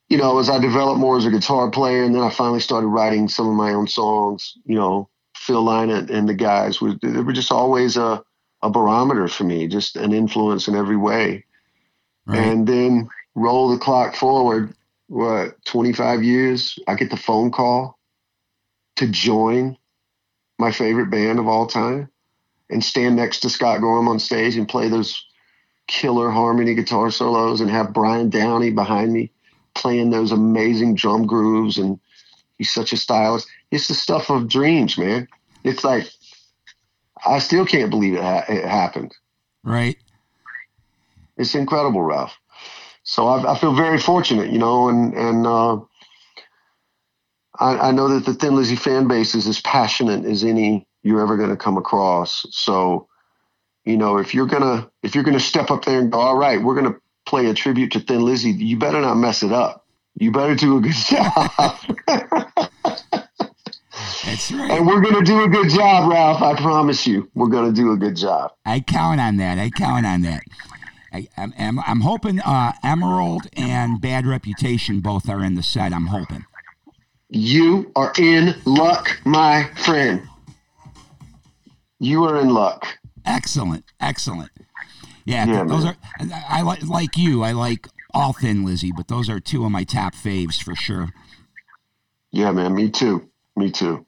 you 0.07 0.17
know, 0.17 0.39
as 0.39 0.49
I 0.49 0.59
developed 0.59 0.99
more 0.99 1.17
as 1.17 1.25
a 1.25 1.31
guitar 1.31 1.69
player, 1.69 2.03
and 2.03 2.15
then 2.15 2.21
I 2.21 2.29
finally 2.29 2.61
started 2.61 2.87
writing 2.87 3.27
some 3.27 3.49
of 3.49 3.55
my 3.55 3.73
own 3.73 3.87
songs, 3.87 4.57
you 4.63 4.75
know, 4.75 5.09
Phil 5.35 5.65
Lynott 5.65 6.09
and 6.09 6.29
the 6.29 6.33
guys 6.35 6.79
were 6.79 6.93
they 7.01 7.21
were 7.21 7.33
just 7.33 7.51
always 7.51 7.97
a, 7.97 8.23
a 8.61 8.69
barometer 8.69 9.27
for 9.27 9.43
me, 9.43 9.67
just 9.67 9.97
an 9.97 10.13
influence 10.13 10.67
in 10.69 10.75
every 10.75 10.97
way 10.97 11.43
Right. 12.27 12.39
and 12.39 12.67
then 12.67 13.09
roll 13.35 13.69
the 13.69 13.77
clock 13.77 14.15
forward 14.15 14.73
what 15.07 15.63
25 15.63 16.23
years 16.23 16.77
i 16.87 16.95
get 16.95 17.09
the 17.09 17.15
phone 17.15 17.51
call 17.51 17.97
to 18.97 19.07
join 19.07 19.77
my 20.59 20.71
favorite 20.71 21.09
band 21.09 21.39
of 21.39 21.47
all 21.47 21.67
time 21.67 22.09
and 22.69 22.83
stand 22.83 23.15
next 23.15 23.39
to 23.39 23.49
scott 23.49 23.79
gorham 23.79 24.09
on 24.09 24.19
stage 24.19 24.57
and 24.57 24.67
play 24.67 24.89
those 24.89 25.23
killer 25.87 26.29
harmony 26.29 26.75
guitar 26.75 27.09
solos 27.09 27.61
and 27.61 27.69
have 27.69 27.93
brian 27.93 28.29
downey 28.29 28.71
behind 28.71 29.13
me 29.13 29.31
playing 29.73 30.09
those 30.09 30.33
amazing 30.33 30.93
drum 30.93 31.25
grooves 31.25 31.77
and 31.77 31.97
he's 32.57 32.71
such 32.71 32.91
a 32.91 32.97
stylist 32.97 33.47
it's 33.71 33.87
the 33.87 33.93
stuff 33.93 34.29
of 34.29 34.49
dreams 34.49 34.97
man 34.97 35.25
it's 35.63 35.85
like 35.85 36.09
i 37.25 37.39
still 37.39 37.65
can't 37.65 37.89
believe 37.89 38.15
it, 38.15 38.21
ha- 38.21 38.43
it 38.49 38.65
happened 38.65 39.15
right. 39.63 39.95
It's 41.37 41.55
incredible, 41.55 42.01
Ralph. 42.01 42.37
So 43.03 43.27
I, 43.27 43.53
I 43.53 43.57
feel 43.57 43.73
very 43.73 43.99
fortunate, 43.99 44.51
you 44.51 44.59
know, 44.59 44.89
and 44.89 45.13
and 45.13 45.47
uh, 45.47 45.77
I, 47.59 47.89
I 47.89 47.91
know 47.91 48.09
that 48.09 48.25
the 48.25 48.33
Thin 48.33 48.55
Lizzy 48.55 48.75
fan 48.75 49.07
base 49.07 49.33
is 49.35 49.47
as 49.47 49.61
passionate 49.61 50.25
as 50.25 50.43
any 50.43 50.87
you're 51.03 51.21
ever 51.21 51.37
going 51.37 51.49
to 51.49 51.57
come 51.57 51.77
across. 51.77 52.45
So, 52.51 53.07
you 53.85 53.97
know, 53.97 54.17
if 54.17 54.33
you're 54.33 54.45
gonna 54.45 54.89
if 55.03 55.15
you're 55.15 55.23
gonna 55.23 55.39
step 55.39 55.71
up 55.71 55.85
there 55.85 55.99
and 55.99 56.11
go, 56.11 56.19
all 56.19 56.35
right, 56.37 56.61
we're 56.61 56.75
gonna 56.75 56.95
play 57.25 57.45
a 57.47 57.53
tribute 57.53 57.93
to 57.93 57.99
Thin 58.01 58.21
Lizzy, 58.21 58.51
you 58.51 58.77
better 58.77 58.99
not 59.01 59.15
mess 59.15 59.43
it 59.43 59.51
up. 59.53 59.85
You 60.19 60.31
better 60.31 60.55
do 60.55 60.77
a 60.77 60.81
good 60.81 60.91
job. 60.93 61.51
That's 64.25 64.51
right. 64.51 64.71
and 64.71 64.85
we're 64.85 65.01
gonna 65.01 65.23
do 65.23 65.43
a 65.43 65.47
good 65.47 65.69
job, 65.69 66.11
Ralph. 66.11 66.41
I 66.41 66.55
promise 66.55 67.07
you, 67.07 67.29
we're 67.33 67.47
gonna 67.47 67.71
do 67.71 67.93
a 67.93 67.97
good 67.97 68.17
job. 68.17 68.51
I 68.65 68.81
count 68.81 69.21
on 69.21 69.37
that. 69.37 69.57
I 69.57 69.69
count 69.69 70.05
on 70.05 70.21
that. 70.23 70.43
I, 71.13 71.27
I'm, 71.37 71.53
I'm, 71.57 71.79
I'm 71.79 72.01
hoping 72.01 72.39
uh, 72.39 72.73
Emerald 72.83 73.47
and 73.55 74.01
Bad 74.01 74.25
Reputation 74.25 74.99
both 74.99 75.29
are 75.29 75.43
in 75.43 75.55
the 75.55 75.63
set. 75.63 75.93
I'm 75.93 76.07
hoping. 76.07 76.45
You 77.29 77.91
are 77.95 78.13
in 78.17 78.55
luck, 78.65 79.19
my 79.25 79.69
friend. 79.83 80.27
You 81.99 82.23
are 82.25 82.39
in 82.39 82.49
luck. 82.49 82.85
Excellent, 83.25 83.83
excellent. 83.99 84.51
Yeah, 85.25 85.45
Yeah, 85.45 85.63
those 85.65 85.83
man. 85.83 85.97
are. 86.19 86.25
I, 86.49 86.59
I 86.59 86.61
like 86.61 86.83
like 86.83 87.17
you. 87.17 87.43
I 87.43 87.51
like 87.51 87.87
all 88.13 88.31
Thin 88.33 88.63
Lizzy, 88.63 88.91
but 88.95 89.09
those 89.09 89.29
are 89.29 89.39
two 89.41 89.65
of 89.65 89.71
my 89.71 89.83
top 89.83 90.13
faves 90.15 90.61
for 90.61 90.73
sure. 90.75 91.09
Yeah, 92.31 92.51
man. 92.51 92.73
Me 92.75 92.89
too. 92.89 93.29
Me 93.55 93.71
too. 93.71 94.05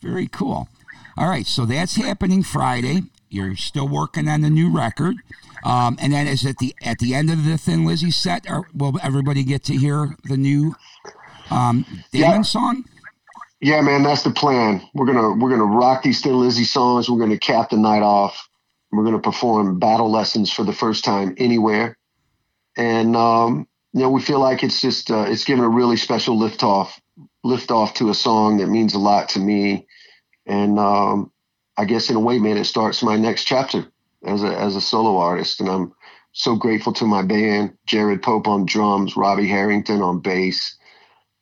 Very 0.00 0.26
cool. 0.26 0.68
All 1.16 1.28
right, 1.28 1.46
so 1.46 1.64
that's 1.64 1.96
happening 1.96 2.42
Friday. 2.42 3.02
You're 3.36 3.56
still 3.56 3.88
working 3.88 4.28
on 4.28 4.40
the 4.40 4.50
new 4.50 4.70
record, 4.70 5.16
um, 5.62 5.98
and 6.00 6.12
then 6.12 6.26
is 6.26 6.44
it 6.44 6.58
the 6.58 6.74
at 6.82 6.98
the 6.98 7.14
end 7.14 7.30
of 7.30 7.44
the 7.44 7.58
Thin 7.58 7.84
Lizzy 7.84 8.10
set, 8.10 8.46
or 8.48 8.66
will 8.74 8.98
everybody 9.02 9.44
get 9.44 9.62
to 9.64 9.74
hear 9.76 10.16
the 10.24 10.36
new 10.38 10.74
um, 11.50 12.04
Damon 12.12 12.42
Yeah. 12.42 12.42
song? 12.42 12.84
Yeah, 13.60 13.80
man. 13.82 14.02
That's 14.02 14.22
the 14.22 14.30
plan. 14.30 14.82
We're 14.94 15.06
gonna 15.06 15.32
we're 15.32 15.50
gonna 15.50 15.64
rock 15.64 16.02
these 16.02 16.20
Thin 16.22 16.40
Lizzy 16.40 16.64
songs. 16.64 17.08
We're 17.10 17.18
gonna 17.18 17.38
cap 17.38 17.70
the 17.70 17.76
night 17.76 18.02
off. 18.02 18.48
We're 18.92 19.04
gonna 19.04 19.18
perform 19.20 19.78
battle 19.78 20.10
lessons 20.10 20.52
for 20.52 20.64
the 20.64 20.72
first 20.72 21.04
time 21.04 21.34
anywhere, 21.38 21.96
and 22.76 23.16
um, 23.16 23.66
you 23.92 24.00
know 24.00 24.10
we 24.10 24.20
feel 24.22 24.40
like 24.40 24.62
it's 24.62 24.80
just 24.80 25.10
uh, 25.10 25.26
it's 25.28 25.44
given 25.44 25.64
a 25.64 25.68
really 25.68 25.96
special 25.96 26.38
lift 26.38 26.62
off 26.62 27.00
lift 27.44 27.70
off 27.70 27.94
to 27.94 28.10
a 28.10 28.14
song 28.14 28.58
that 28.58 28.66
means 28.68 28.94
a 28.94 28.98
lot 28.98 29.30
to 29.30 29.38
me, 29.40 29.86
and 30.46 30.78
um, 30.78 31.32
I 31.76 31.84
guess 31.84 32.10
in 32.10 32.16
a 32.16 32.20
way, 32.20 32.38
man, 32.38 32.56
it 32.56 32.64
starts 32.64 33.02
my 33.02 33.16
next 33.16 33.44
chapter 33.44 33.86
as 34.24 34.42
a 34.42 34.48
as 34.48 34.76
a 34.76 34.80
solo 34.80 35.18
artist, 35.18 35.60
and 35.60 35.68
I'm 35.68 35.92
so 36.32 36.56
grateful 36.56 36.92
to 36.94 37.06
my 37.06 37.22
band, 37.22 37.76
Jared 37.86 38.22
Pope 38.22 38.46
on 38.46 38.66
drums, 38.66 39.16
Robbie 39.16 39.48
Harrington 39.48 40.02
on 40.02 40.20
bass. 40.20 40.76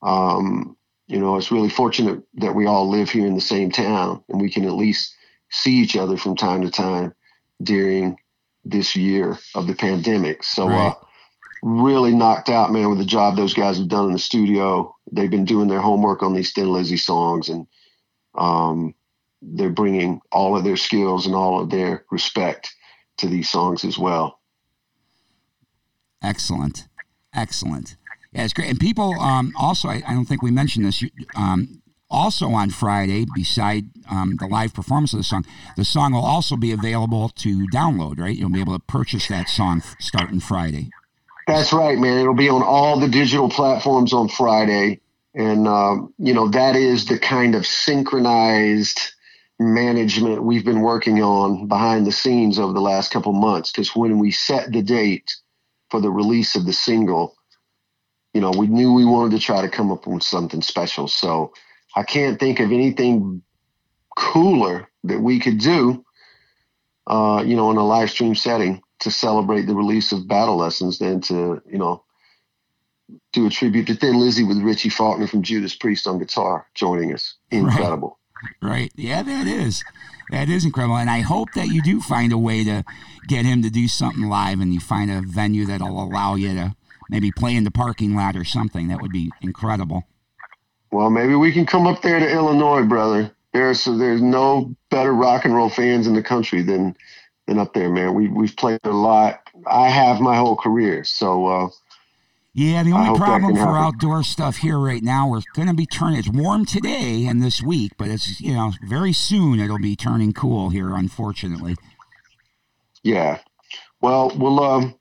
Um, 0.02 0.76
you 1.08 1.18
know, 1.18 1.36
it's 1.36 1.50
really 1.50 1.68
fortunate 1.68 2.22
that 2.34 2.54
we 2.54 2.66
all 2.66 2.88
live 2.88 3.10
here 3.10 3.26
in 3.26 3.34
the 3.34 3.40
same 3.40 3.70
town 3.70 4.22
and 4.28 4.40
we 4.40 4.50
can 4.50 4.64
at 4.64 4.72
least 4.72 5.14
see 5.50 5.74
each 5.76 5.96
other 5.96 6.16
from 6.16 6.36
time 6.36 6.62
to 6.62 6.70
time 6.70 7.12
during 7.62 8.16
this 8.64 8.96
year 8.96 9.38
of 9.54 9.66
the 9.66 9.74
pandemic. 9.74 10.42
So, 10.44 10.68
Right. 10.68 10.92
uh, 10.92 10.94
really 11.62 12.14
knocked 12.14 12.48
out, 12.48 12.72
man, 12.72 12.88
with 12.88 12.98
the 12.98 13.04
job 13.04 13.36
those 13.36 13.54
guys 13.54 13.78
have 13.78 13.88
done 13.88 14.06
in 14.06 14.12
the 14.12 14.18
studio. 14.18 14.94
They've 15.10 15.30
been 15.30 15.44
doing 15.44 15.68
their 15.68 15.80
homework 15.80 16.22
on 16.22 16.34
these 16.34 16.52
Thin 16.52 16.70
Lizzy 16.72 16.96
songs 16.96 17.48
and, 17.48 17.66
um, 18.36 18.94
they're 19.44 19.70
bringing 19.70 20.20
all 20.32 20.56
of 20.56 20.64
their 20.64 20.76
skills 20.76 21.26
and 21.26 21.34
all 21.34 21.60
of 21.60 21.70
their 21.70 22.04
respect 22.10 22.74
to 23.18 23.28
these 23.28 23.48
songs 23.48 23.84
as 23.84 23.98
well. 23.98 24.40
Excellent, 26.22 26.88
excellent. 27.34 27.96
Yeah, 28.32 28.44
it's 28.44 28.52
great. 28.52 28.70
And 28.70 28.80
people 28.80 29.14
um, 29.20 29.52
also, 29.56 29.88
I, 29.88 30.02
I 30.06 30.14
don't 30.14 30.24
think 30.24 30.42
we 30.42 30.50
mentioned 30.50 30.86
this. 30.86 31.04
Um, 31.36 31.82
also 32.10 32.48
on 32.48 32.70
Friday, 32.70 33.26
beside 33.34 33.84
um, 34.10 34.36
the 34.38 34.46
live 34.46 34.72
performance 34.74 35.12
of 35.12 35.18
the 35.18 35.24
song, 35.24 35.44
the 35.76 35.84
song 35.84 36.12
will 36.12 36.24
also 36.24 36.56
be 36.56 36.72
available 36.72 37.28
to 37.28 37.66
download. 37.68 38.18
Right, 38.18 38.36
you'll 38.36 38.50
be 38.50 38.60
able 38.60 38.78
to 38.78 38.84
purchase 38.84 39.28
that 39.28 39.48
song 39.48 39.82
starting 40.00 40.40
Friday. 40.40 40.90
That's 41.46 41.72
right, 41.72 41.98
man. 41.98 42.18
It'll 42.18 42.34
be 42.34 42.48
on 42.48 42.62
all 42.62 42.98
the 42.98 43.08
digital 43.08 43.48
platforms 43.48 44.12
on 44.12 44.28
Friday. 44.28 45.00
And, 45.34 45.66
um, 45.66 46.14
you 46.16 46.32
know, 46.32 46.48
that 46.48 46.76
is 46.76 47.06
the 47.06 47.18
kind 47.18 47.54
of 47.54 47.66
synchronized 47.66 49.13
management 49.58 50.42
we've 50.42 50.64
been 50.64 50.80
working 50.80 51.23
on 51.23 51.68
behind 51.68 52.06
the 52.06 52.12
scenes 52.12 52.58
over 52.58 52.73
the 52.73 52.80
last 52.80 53.11
couple 53.11 53.32
months. 53.32 53.70
Because 53.70 53.94
when 53.94 54.18
we 54.18 54.30
set 54.30 54.73
the 54.73 54.82
date 54.82 55.34
for 55.90 56.00
the 56.00 56.11
release 56.11 56.56
of 56.56 56.66
the 56.66 56.73
single, 56.73 57.37
you 58.32 58.40
know, 58.40 58.50
we 58.50 58.66
knew 58.66 58.92
we 58.92 59.04
wanted 59.04 59.38
to 59.38 59.44
try 59.44 59.62
to 59.62 59.68
come 59.68 59.92
up 59.92 60.06
with 60.06 60.23
something 60.23 60.62
special. 60.62 61.06
So 61.06 61.52
I 61.94 62.02
can't 62.02 62.40
think 62.40 62.58
of 62.61 62.73
anything 62.73 63.42
cooler 64.16 64.88
that 65.04 65.20
we 65.20 65.38
could 65.38 65.58
do, 65.58 66.04
uh, 67.06 67.44
you 67.46 67.54
know, 67.54 67.70
in 67.70 67.76
a 67.76 67.87
live 67.87 68.11
stream 68.11 68.34
setting 68.34 68.82
to 69.00 69.11
celebrate 69.11 69.62
the 69.62 69.75
release 69.75 70.12
of 70.12 70.26
Battle 70.26 70.56
Lessons 70.56 70.99
than 70.99 71.20
to, 71.23 71.62
you 71.66 71.78
know, 71.78 72.04
do 73.32 73.46
a 73.46 73.50
tribute 73.50 73.87
to 73.87 73.94
Thin 73.94 74.18
Lizzy 74.18 74.44
with 74.44 74.58
Richie 74.58 74.88
Faulkner 74.88 75.26
from 75.26 75.42
Judas 75.42 75.75
Priest 75.75 76.06
on 76.06 76.18
guitar 76.18 76.66
joining 76.75 77.12
us. 77.12 77.37
Incredible. 77.50 78.18
Right. 78.62 78.92
Yeah, 78.96 79.22
that 79.22 79.46
is. 79.46 79.84
That 80.30 80.48
is 80.48 80.64
incredible. 80.64 80.96
And 80.96 81.10
I 81.10 81.20
hope 81.20 81.52
that 81.54 81.68
you 81.68 81.82
do 81.82 82.00
find 82.00 82.32
a 82.32 82.38
way 82.38 82.64
to 82.64 82.84
get 83.28 83.44
him 83.44 83.62
to 83.62 83.70
do 83.70 83.88
something 83.88 84.24
live 84.24 84.60
and 84.60 84.72
you 84.72 84.80
find 84.80 85.10
a 85.10 85.20
venue 85.20 85.66
that'll 85.66 86.02
allow 86.02 86.34
you 86.34 86.54
to 86.54 86.74
maybe 87.10 87.30
play 87.30 87.54
in 87.54 87.64
the 87.64 87.70
parking 87.70 88.14
lot 88.14 88.36
or 88.36 88.44
something. 88.44 88.88
That 88.88 89.00
would 89.00 89.12
be 89.12 89.30
incredible. 89.42 90.04
Well, 90.90 91.10
maybe 91.10 91.34
we 91.34 91.52
can 91.52 91.66
come 91.66 91.86
up 91.86 92.02
there 92.02 92.20
to 92.20 92.30
Illinois, 92.30 92.84
brother. 92.84 93.30
There's 93.52 93.84
there's 93.84 94.22
no 94.22 94.74
better 94.90 95.12
rock 95.12 95.44
and 95.44 95.54
roll 95.54 95.68
fans 95.68 96.06
in 96.06 96.14
the 96.14 96.22
country 96.22 96.62
than 96.62 96.96
than 97.46 97.58
up 97.58 97.74
there, 97.74 97.90
man. 97.90 98.14
We 98.14 98.28
we've 98.28 98.56
played 98.56 98.80
a 98.84 98.90
lot. 98.90 99.40
I 99.66 99.88
have 99.88 100.20
my 100.20 100.36
whole 100.36 100.56
career, 100.56 101.04
so 101.04 101.46
uh, 101.46 101.68
yeah, 102.56 102.84
the 102.84 102.92
only 102.92 103.18
problem 103.18 103.56
for 103.56 103.76
outdoor 103.76 104.23
stuff 104.23 104.58
here 104.58 104.78
right 104.78 105.02
now, 105.02 105.28
we're 105.28 105.42
going 105.54 105.66
to 105.66 105.75
be 105.75 105.87
turning. 105.87 106.20
It's 106.20 106.28
warm 106.28 106.64
today 106.64 107.26
and 107.26 107.42
this 107.42 107.61
week, 107.61 107.92
but 107.99 108.08
it's 108.08 108.40
you 108.40 108.54
know 108.54 108.73
very 108.88 109.12
soon 109.12 109.58
it'll 109.58 109.80
be 109.80 109.96
turning 109.96 110.32
cool 110.32 110.70
here. 110.70 110.94
Unfortunately. 110.94 111.75
Yeah. 113.02 113.40
Well, 114.00 114.30
we'll 114.37 114.61
um, 114.61 114.94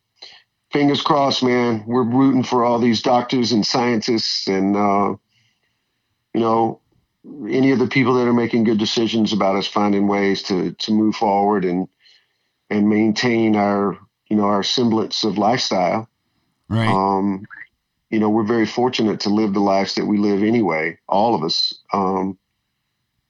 fingers 0.71 1.03
crossed, 1.03 1.43
man. 1.43 1.83
We're 1.85 2.03
rooting 2.03 2.41
for 2.41 2.65
all 2.65 2.79
these 2.79 3.03
doctors 3.03 3.51
and 3.51 3.63
scientists, 3.63 4.47
and 4.47 4.75
uh, 4.75 5.15
you 6.33 6.41
know, 6.41 6.81
any 7.47 7.69
of 7.69 7.77
the 7.77 7.87
people 7.87 8.15
that 8.15 8.27
are 8.27 8.33
making 8.33 8.63
good 8.63 8.79
decisions 8.79 9.31
about 9.31 9.57
us 9.57 9.67
finding 9.67 10.07
ways 10.07 10.41
to 10.43 10.71
to 10.71 10.91
move 10.91 11.15
forward 11.15 11.65
and 11.65 11.87
and 12.71 12.89
maintain 12.89 13.55
our 13.55 13.95
you 14.27 14.37
know 14.37 14.45
our 14.45 14.63
semblance 14.63 15.23
of 15.23 15.37
lifestyle 15.37 16.09
Right. 16.69 16.87
Um, 16.87 17.45
you 18.09 18.19
know, 18.19 18.29
we're 18.29 18.43
very 18.43 18.67
fortunate 18.67 19.19
to 19.21 19.29
live 19.29 19.53
the 19.53 19.59
lives 19.59 19.95
that 19.95 20.05
we 20.05 20.17
live 20.17 20.43
anyway, 20.43 20.99
all 21.07 21.33
of 21.33 21.43
us. 21.43 21.73
Um, 21.93 22.37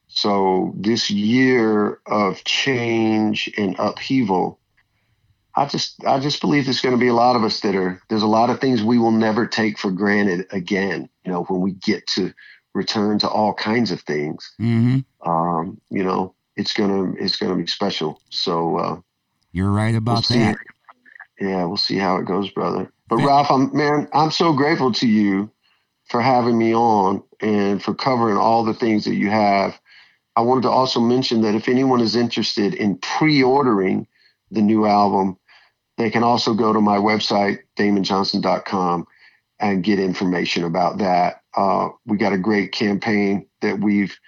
so 0.08 0.72
this 0.76 1.10
year 1.10 2.00
of 2.06 2.44
change 2.44 3.50
and 3.56 3.74
upheaval, 3.78 4.60
I 5.56 5.66
just 5.66 6.04
I 6.04 6.20
just 6.20 6.40
believe 6.40 6.64
there's 6.64 6.80
going 6.80 6.94
to 6.94 7.00
be 7.00 7.08
a 7.08 7.14
lot 7.14 7.34
of 7.34 7.44
us 7.44 7.60
that 7.60 7.74
are 7.74 8.00
there's 8.08 8.22
a 8.22 8.28
lot 8.28 8.50
of 8.50 8.60
things 8.60 8.82
we 8.82 8.98
will 8.98 9.10
never 9.10 9.46
take 9.46 9.78
for 9.78 9.90
granted 9.90 10.46
again. 10.50 11.08
You 11.24 11.32
know, 11.32 11.44
when 11.44 11.60
we 11.60 11.72
get 11.72 12.06
to 12.08 12.32
return 12.74 13.18
to 13.20 13.28
all 13.28 13.54
kinds 13.54 13.90
of 13.90 14.02
things, 14.02 14.52
mm-hmm. 14.60 15.00
um, 15.28 15.80
you 15.90 16.04
know, 16.04 16.34
it's 16.56 16.72
gonna 16.72 17.14
it's 17.18 17.36
gonna 17.36 17.56
be 17.56 17.66
special. 17.66 18.20
So 18.30 18.76
uh, 18.78 19.00
you're 19.52 19.70
right 19.70 19.94
about 19.94 20.26
we'll 20.28 20.38
that. 20.38 20.56
Yeah, 21.40 21.64
we'll 21.64 21.76
see 21.76 21.98
how 21.98 22.16
it 22.18 22.26
goes, 22.26 22.50
brother. 22.50 22.92
But 23.08 23.18
Ralph, 23.18 23.50
I'm 23.50 23.74
man, 23.76 24.08
I'm 24.12 24.30
so 24.30 24.52
grateful 24.52 24.92
to 24.92 25.06
you 25.06 25.50
for 26.08 26.20
having 26.20 26.56
me 26.56 26.74
on 26.74 27.22
and 27.40 27.82
for 27.82 27.94
covering 27.94 28.36
all 28.36 28.64
the 28.64 28.74
things 28.74 29.04
that 29.04 29.14
you 29.14 29.30
have. 29.30 29.78
I 30.36 30.40
wanted 30.40 30.62
to 30.62 30.70
also 30.70 31.00
mention 31.00 31.42
that 31.42 31.54
if 31.54 31.68
anyone 31.68 32.00
is 32.00 32.16
interested 32.16 32.74
in 32.74 32.98
pre-ordering 32.98 34.06
the 34.50 34.62
new 34.62 34.86
album, 34.86 35.38
they 35.96 36.10
can 36.10 36.22
also 36.24 36.54
go 36.54 36.72
to 36.72 36.80
my 36.80 36.98
website, 36.98 37.60
damonjohnson.com, 37.78 39.06
and 39.60 39.84
get 39.84 40.00
information 40.00 40.64
about 40.64 40.98
that. 40.98 41.42
Uh, 41.56 41.90
we 42.04 42.16
got 42.16 42.32
a 42.32 42.38
great 42.38 42.72
campaign 42.72 43.46
that 43.60 43.78
we've 43.78 44.18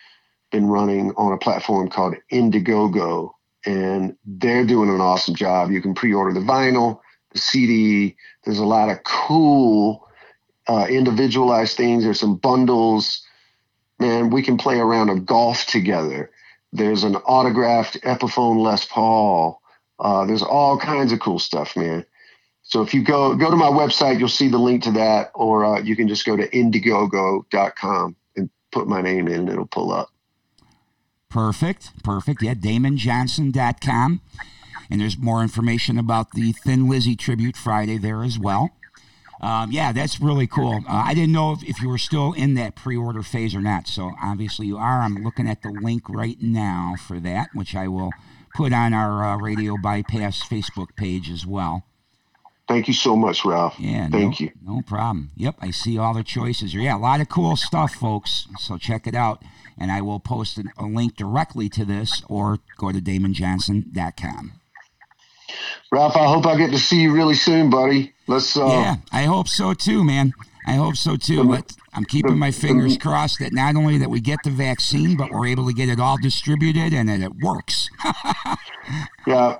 been 0.52 0.66
running 0.66 1.12
on 1.16 1.32
a 1.32 1.38
platform 1.38 1.88
called 1.88 2.14
Indiegogo, 2.32 3.32
and 3.64 4.16
they're 4.24 4.64
doing 4.64 4.90
an 4.90 5.00
awesome 5.00 5.34
job. 5.34 5.72
You 5.72 5.82
can 5.82 5.94
pre-order 5.94 6.32
the 6.32 6.46
vinyl, 6.46 7.00
CD. 7.38 8.16
There's 8.44 8.59
a 8.59 8.64
lot 8.64 8.88
of 8.88 9.03
cool 9.05 10.09
uh, 10.66 10.87
individualized 10.88 11.77
things. 11.77 12.05
There's 12.05 12.20
some 12.20 12.37
bundles. 12.37 13.22
Man, 13.99 14.31
we 14.31 14.42
can 14.42 14.59
play 14.59 14.79
around 14.79 15.11
a 15.11 15.18
golf 15.18 15.66
together. 15.66 16.31
There's 16.72 17.05
an 17.05 17.16
autographed 17.16 18.01
Epiphone 18.03 18.59
Les 18.59 18.85
Paul. 18.85 19.61
Uh, 19.99 20.27
there's 20.27 20.42
all 20.42 20.79
kinds 20.79 21.12
of 21.12 21.20
cool 21.20 21.38
stuff, 21.38 21.77
man. 21.77 22.05
So 22.62 22.83
if 22.83 22.92
you 22.92 23.03
go 23.03 23.35
go 23.37 23.49
to 23.51 23.57
my 23.57 23.70
website, 23.70 24.18
you'll 24.18 24.29
see 24.29 24.49
the 24.49 24.59
link 24.59 24.83
to 24.83 24.90
that, 24.92 25.31
or 25.35 25.64
uh, 25.64 25.81
you 25.81 25.94
can 25.94 26.09
just 26.09 26.27
go 26.27 26.37
to 26.37 26.49
Indiegogo.com 26.49 28.16
and 28.37 28.51
put 28.72 28.88
my 28.88 29.01
name 29.01 29.29
in, 29.29 29.35
and 29.35 29.49
it'll 29.49 29.66
pull 29.66 29.92
up. 29.92 30.11
Perfect, 31.31 32.03
perfect. 32.03 32.42
Yeah, 32.42 32.55
DamonJohnson.com. 32.55 34.20
And 34.90 35.01
there's 35.01 35.18
more 35.18 35.42
information 35.42 35.99
about 35.99 36.33
the 36.33 36.53
Thin 36.53 36.88
Lizzy 36.88 37.16
Tribute 37.16 37.57
Friday 37.57 37.99
there 37.99 38.22
as 38.22 38.38
well. 38.38 38.70
Um, 39.40 39.70
yeah, 39.70 39.92
that's 39.92 40.20
really 40.20 40.46
cool. 40.46 40.83
Uh, 40.88 41.05
I 41.07 41.14
didn't 41.14 41.33
know 41.33 41.53
if, 41.53 41.62
if 41.62 41.83
you 41.83 41.88
were 41.88 41.99
still 41.99 42.33
in 42.33 42.55
that 42.55 42.75
pre 42.75 42.96
order 42.96 43.22
phase 43.22 43.55
or 43.55 43.61
not. 43.61 43.87
So 43.87 44.12
obviously 44.22 44.66
you 44.66 44.79
are. 44.79 45.03
I'm 45.03 45.16
looking 45.16 45.49
at 45.49 45.62
the 45.62 45.70
link 45.70 46.09
right 46.09 46.40
now 46.40 46.94
for 47.07 47.20
that, 47.20 47.49
which 47.53 47.75
I 47.75 47.88
will 47.88 48.11
put 48.55 48.72
on 48.72 48.94
our 48.94 49.22
uh, 49.22 49.37
Radio 49.37 49.77
Bypass 49.77 50.42
Facebook 50.49 50.96
page 50.96 51.31
as 51.31 51.44
well. 51.44 51.85
Thank 52.66 52.88
you 52.88 52.94
so 52.94 53.14
much, 53.14 53.44
Ralph. 53.44 53.79
Yeah, 53.79 54.09
thank 54.09 54.40
no, 54.40 54.44
you. 54.44 54.53
No 54.64 54.83
problem. 54.83 55.31
Yep, 55.37 55.57
I 55.61 55.70
see 55.70 55.99
all 55.99 56.14
the 56.14 56.25
choices. 56.25 56.72
Here. 56.72 56.81
Yeah, 56.81 56.96
a 56.96 56.99
lot 56.99 57.20
of 57.20 57.29
cool 57.29 57.55
stuff, 57.57 57.94
folks. 57.94 58.49
So 58.59 58.77
check 58.77 59.07
it 59.07 59.14
out. 59.14 59.42
And 59.79 59.92
I 59.92 60.01
will 60.01 60.18
post 60.18 60.59
a 60.59 60.85
link 60.85 61.16
directly 61.16 61.68
to 61.68 61.85
this 61.85 62.22
or 62.29 62.59
go 62.79 62.90
to 62.90 62.99
damonjohnson.com. 62.99 64.53
Ralph, 65.92 66.16
I 66.16 66.26
hope 66.26 66.46
I 66.46 66.56
get 66.56 66.70
to 66.72 66.78
see 66.78 67.02
you 67.02 67.12
really 67.12 67.35
soon, 67.35 67.70
buddy. 67.70 68.12
Let's. 68.26 68.56
Uh, 68.56 68.66
yeah, 68.66 68.96
I 69.12 69.24
hope 69.24 69.48
so 69.48 69.74
too, 69.74 70.04
man. 70.04 70.32
I 70.66 70.72
hope 70.72 70.96
so 70.96 71.16
too. 71.16 71.44
But 71.44 71.72
I'm 71.94 72.04
keeping 72.04 72.38
my 72.38 72.50
fingers 72.50 72.96
crossed 72.98 73.38
that 73.38 73.52
not 73.52 73.76
only 73.76 73.98
that 73.98 74.11
we 74.11 74.20
get 74.20 74.40
the 74.42 74.50
vaccine, 74.50 75.16
but 75.16 75.30
we're 75.30 75.46
able 75.46 75.66
to 75.68 75.72
get 75.72 75.88
it 75.88 76.00
all 76.00 76.16
distributed 76.20 76.92
and 76.92 77.09
that 77.09 77.20
it 77.20 77.32
works. 77.40 77.88
yeah, 79.26 79.59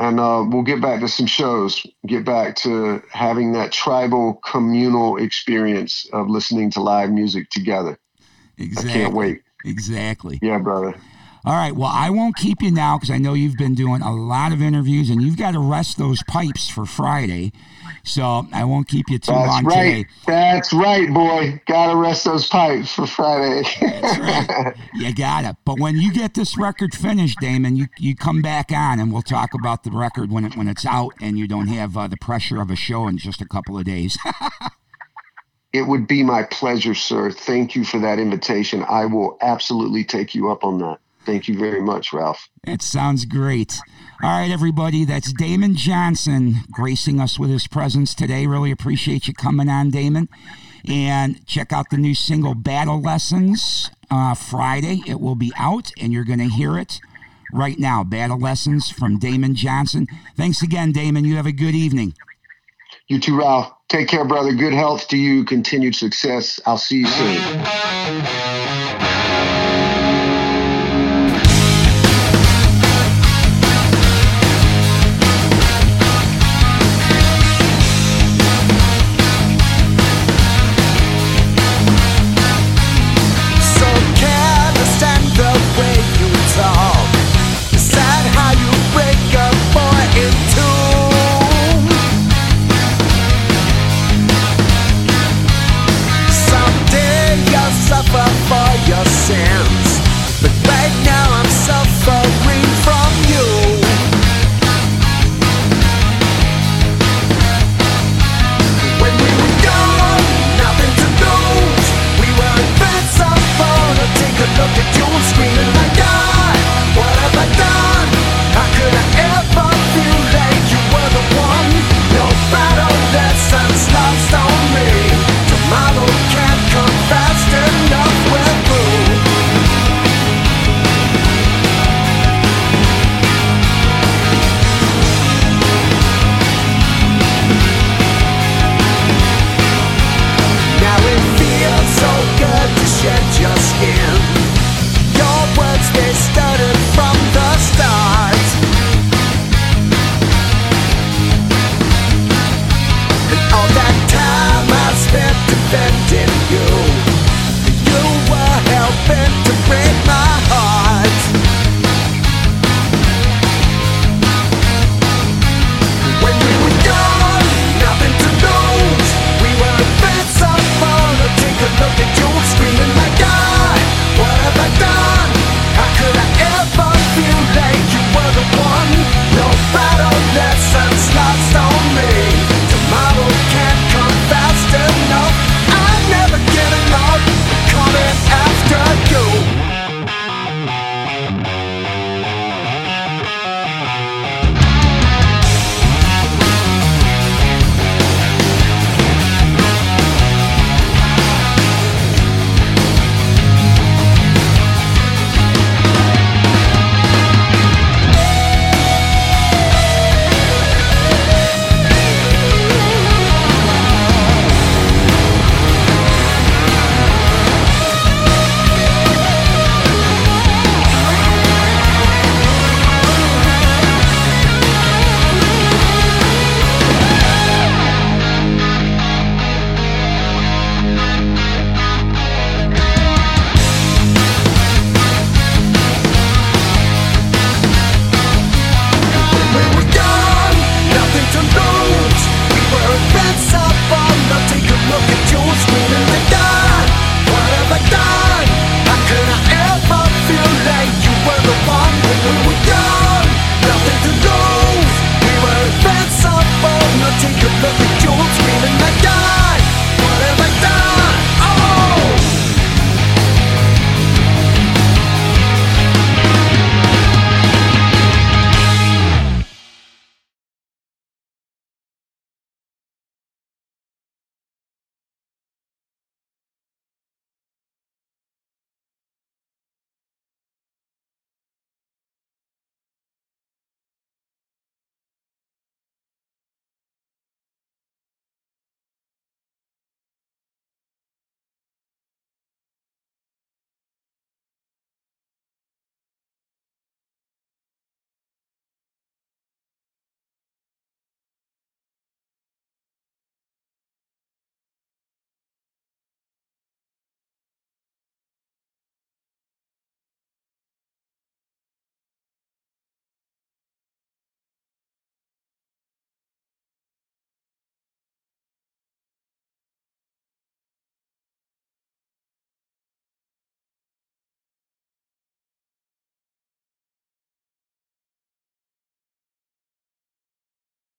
and 0.00 0.18
uh, 0.18 0.44
we'll 0.48 0.62
get 0.62 0.80
back 0.80 1.00
to 1.00 1.08
some 1.08 1.26
shows. 1.26 1.86
Get 2.06 2.24
back 2.24 2.56
to 2.56 3.02
having 3.12 3.52
that 3.52 3.70
tribal 3.70 4.40
communal 4.44 5.18
experience 5.18 6.08
of 6.12 6.28
listening 6.28 6.70
to 6.72 6.80
live 6.80 7.10
music 7.10 7.50
together. 7.50 7.98
Exactly. 8.58 8.90
I 8.90 8.94
can't 8.94 9.14
wait. 9.14 9.42
Exactly. 9.64 10.38
Yeah, 10.40 10.58
brother. 10.58 10.94
All 11.46 11.54
right. 11.54 11.76
Well, 11.76 11.92
I 11.92 12.10
won't 12.10 12.34
keep 12.34 12.60
you 12.60 12.72
now 12.72 12.98
because 12.98 13.08
I 13.08 13.18
know 13.18 13.34
you've 13.34 13.56
been 13.56 13.76
doing 13.76 14.02
a 14.02 14.12
lot 14.12 14.52
of 14.52 14.60
interviews 14.60 15.10
and 15.10 15.22
you've 15.22 15.36
got 15.36 15.52
to 15.52 15.60
rest 15.60 15.96
those 15.96 16.20
pipes 16.24 16.68
for 16.68 16.84
Friday. 16.84 17.52
So 18.02 18.48
I 18.52 18.64
won't 18.64 18.88
keep 18.88 19.08
you 19.08 19.20
too 19.20 19.30
That's 19.30 19.48
long 19.48 19.64
right. 19.64 19.98
today. 19.98 20.06
That's 20.26 20.72
right, 20.72 21.08
boy. 21.14 21.62
Got 21.66 21.92
to 21.92 21.96
rest 21.96 22.24
those 22.24 22.48
pipes 22.48 22.92
for 22.92 23.06
Friday. 23.06 23.62
That's 23.80 24.18
right. 24.18 24.74
You 24.94 25.14
got 25.14 25.44
it. 25.44 25.54
But 25.64 25.78
when 25.78 25.96
you 25.98 26.12
get 26.12 26.34
this 26.34 26.58
record 26.58 26.94
finished, 26.94 27.38
Damon, 27.40 27.76
you, 27.76 27.86
you 27.98 28.16
come 28.16 28.42
back 28.42 28.72
on 28.72 28.98
and 28.98 29.12
we'll 29.12 29.22
talk 29.22 29.54
about 29.54 29.84
the 29.84 29.90
record 29.92 30.32
when 30.32 30.44
it 30.44 30.56
when 30.56 30.66
it's 30.66 30.84
out 30.84 31.12
and 31.20 31.38
you 31.38 31.46
don't 31.46 31.68
have 31.68 31.96
uh, 31.96 32.08
the 32.08 32.16
pressure 32.16 32.60
of 32.60 32.70
a 32.70 32.76
show 32.76 33.06
in 33.06 33.18
just 33.18 33.40
a 33.40 33.46
couple 33.46 33.78
of 33.78 33.84
days. 33.84 34.18
it 35.72 35.82
would 35.82 36.08
be 36.08 36.24
my 36.24 36.42
pleasure, 36.42 36.94
sir. 36.94 37.30
Thank 37.30 37.76
you 37.76 37.84
for 37.84 38.00
that 38.00 38.18
invitation. 38.18 38.84
I 38.88 39.04
will 39.06 39.38
absolutely 39.40 40.02
take 40.02 40.34
you 40.34 40.50
up 40.50 40.64
on 40.64 40.78
that. 40.78 40.98
Thank 41.26 41.48
you 41.48 41.58
very 41.58 41.82
much, 41.82 42.12
Ralph. 42.12 42.48
It 42.64 42.82
sounds 42.82 43.24
great. 43.24 43.80
All 44.22 44.40
right, 44.40 44.50
everybody, 44.50 45.04
that's 45.04 45.32
Damon 45.32 45.74
Johnson 45.74 46.54
gracing 46.70 47.20
us 47.20 47.38
with 47.38 47.50
his 47.50 47.66
presence 47.66 48.14
today. 48.14 48.46
Really 48.46 48.70
appreciate 48.70 49.26
you 49.26 49.34
coming 49.34 49.68
on, 49.68 49.90
Damon. 49.90 50.28
And 50.88 51.44
check 51.46 51.72
out 51.72 51.90
the 51.90 51.96
new 51.96 52.14
single 52.14 52.54
Battle 52.54 53.02
Lessons 53.02 53.90
uh, 54.10 54.34
Friday. 54.34 55.02
It 55.06 55.20
will 55.20 55.34
be 55.34 55.52
out, 55.58 55.90
and 56.00 56.12
you're 56.12 56.24
going 56.24 56.38
to 56.38 56.48
hear 56.48 56.78
it 56.78 57.00
right 57.52 57.78
now. 57.78 58.04
Battle 58.04 58.38
Lessons 58.38 58.90
from 58.90 59.18
Damon 59.18 59.56
Johnson. 59.56 60.06
Thanks 60.36 60.62
again, 60.62 60.92
Damon. 60.92 61.24
You 61.24 61.36
have 61.36 61.46
a 61.46 61.52
good 61.52 61.74
evening. 61.74 62.14
You 63.08 63.20
too, 63.20 63.36
Ralph. 63.36 63.72
Take 63.88 64.08
care, 64.08 64.24
brother. 64.24 64.52
Good 64.52 64.72
health 64.72 65.08
to 65.08 65.16
you. 65.16 65.44
Continued 65.44 65.96
success. 65.96 66.60
I'll 66.66 66.78
see 66.78 66.98
you 67.00 67.06
soon. 67.06 68.65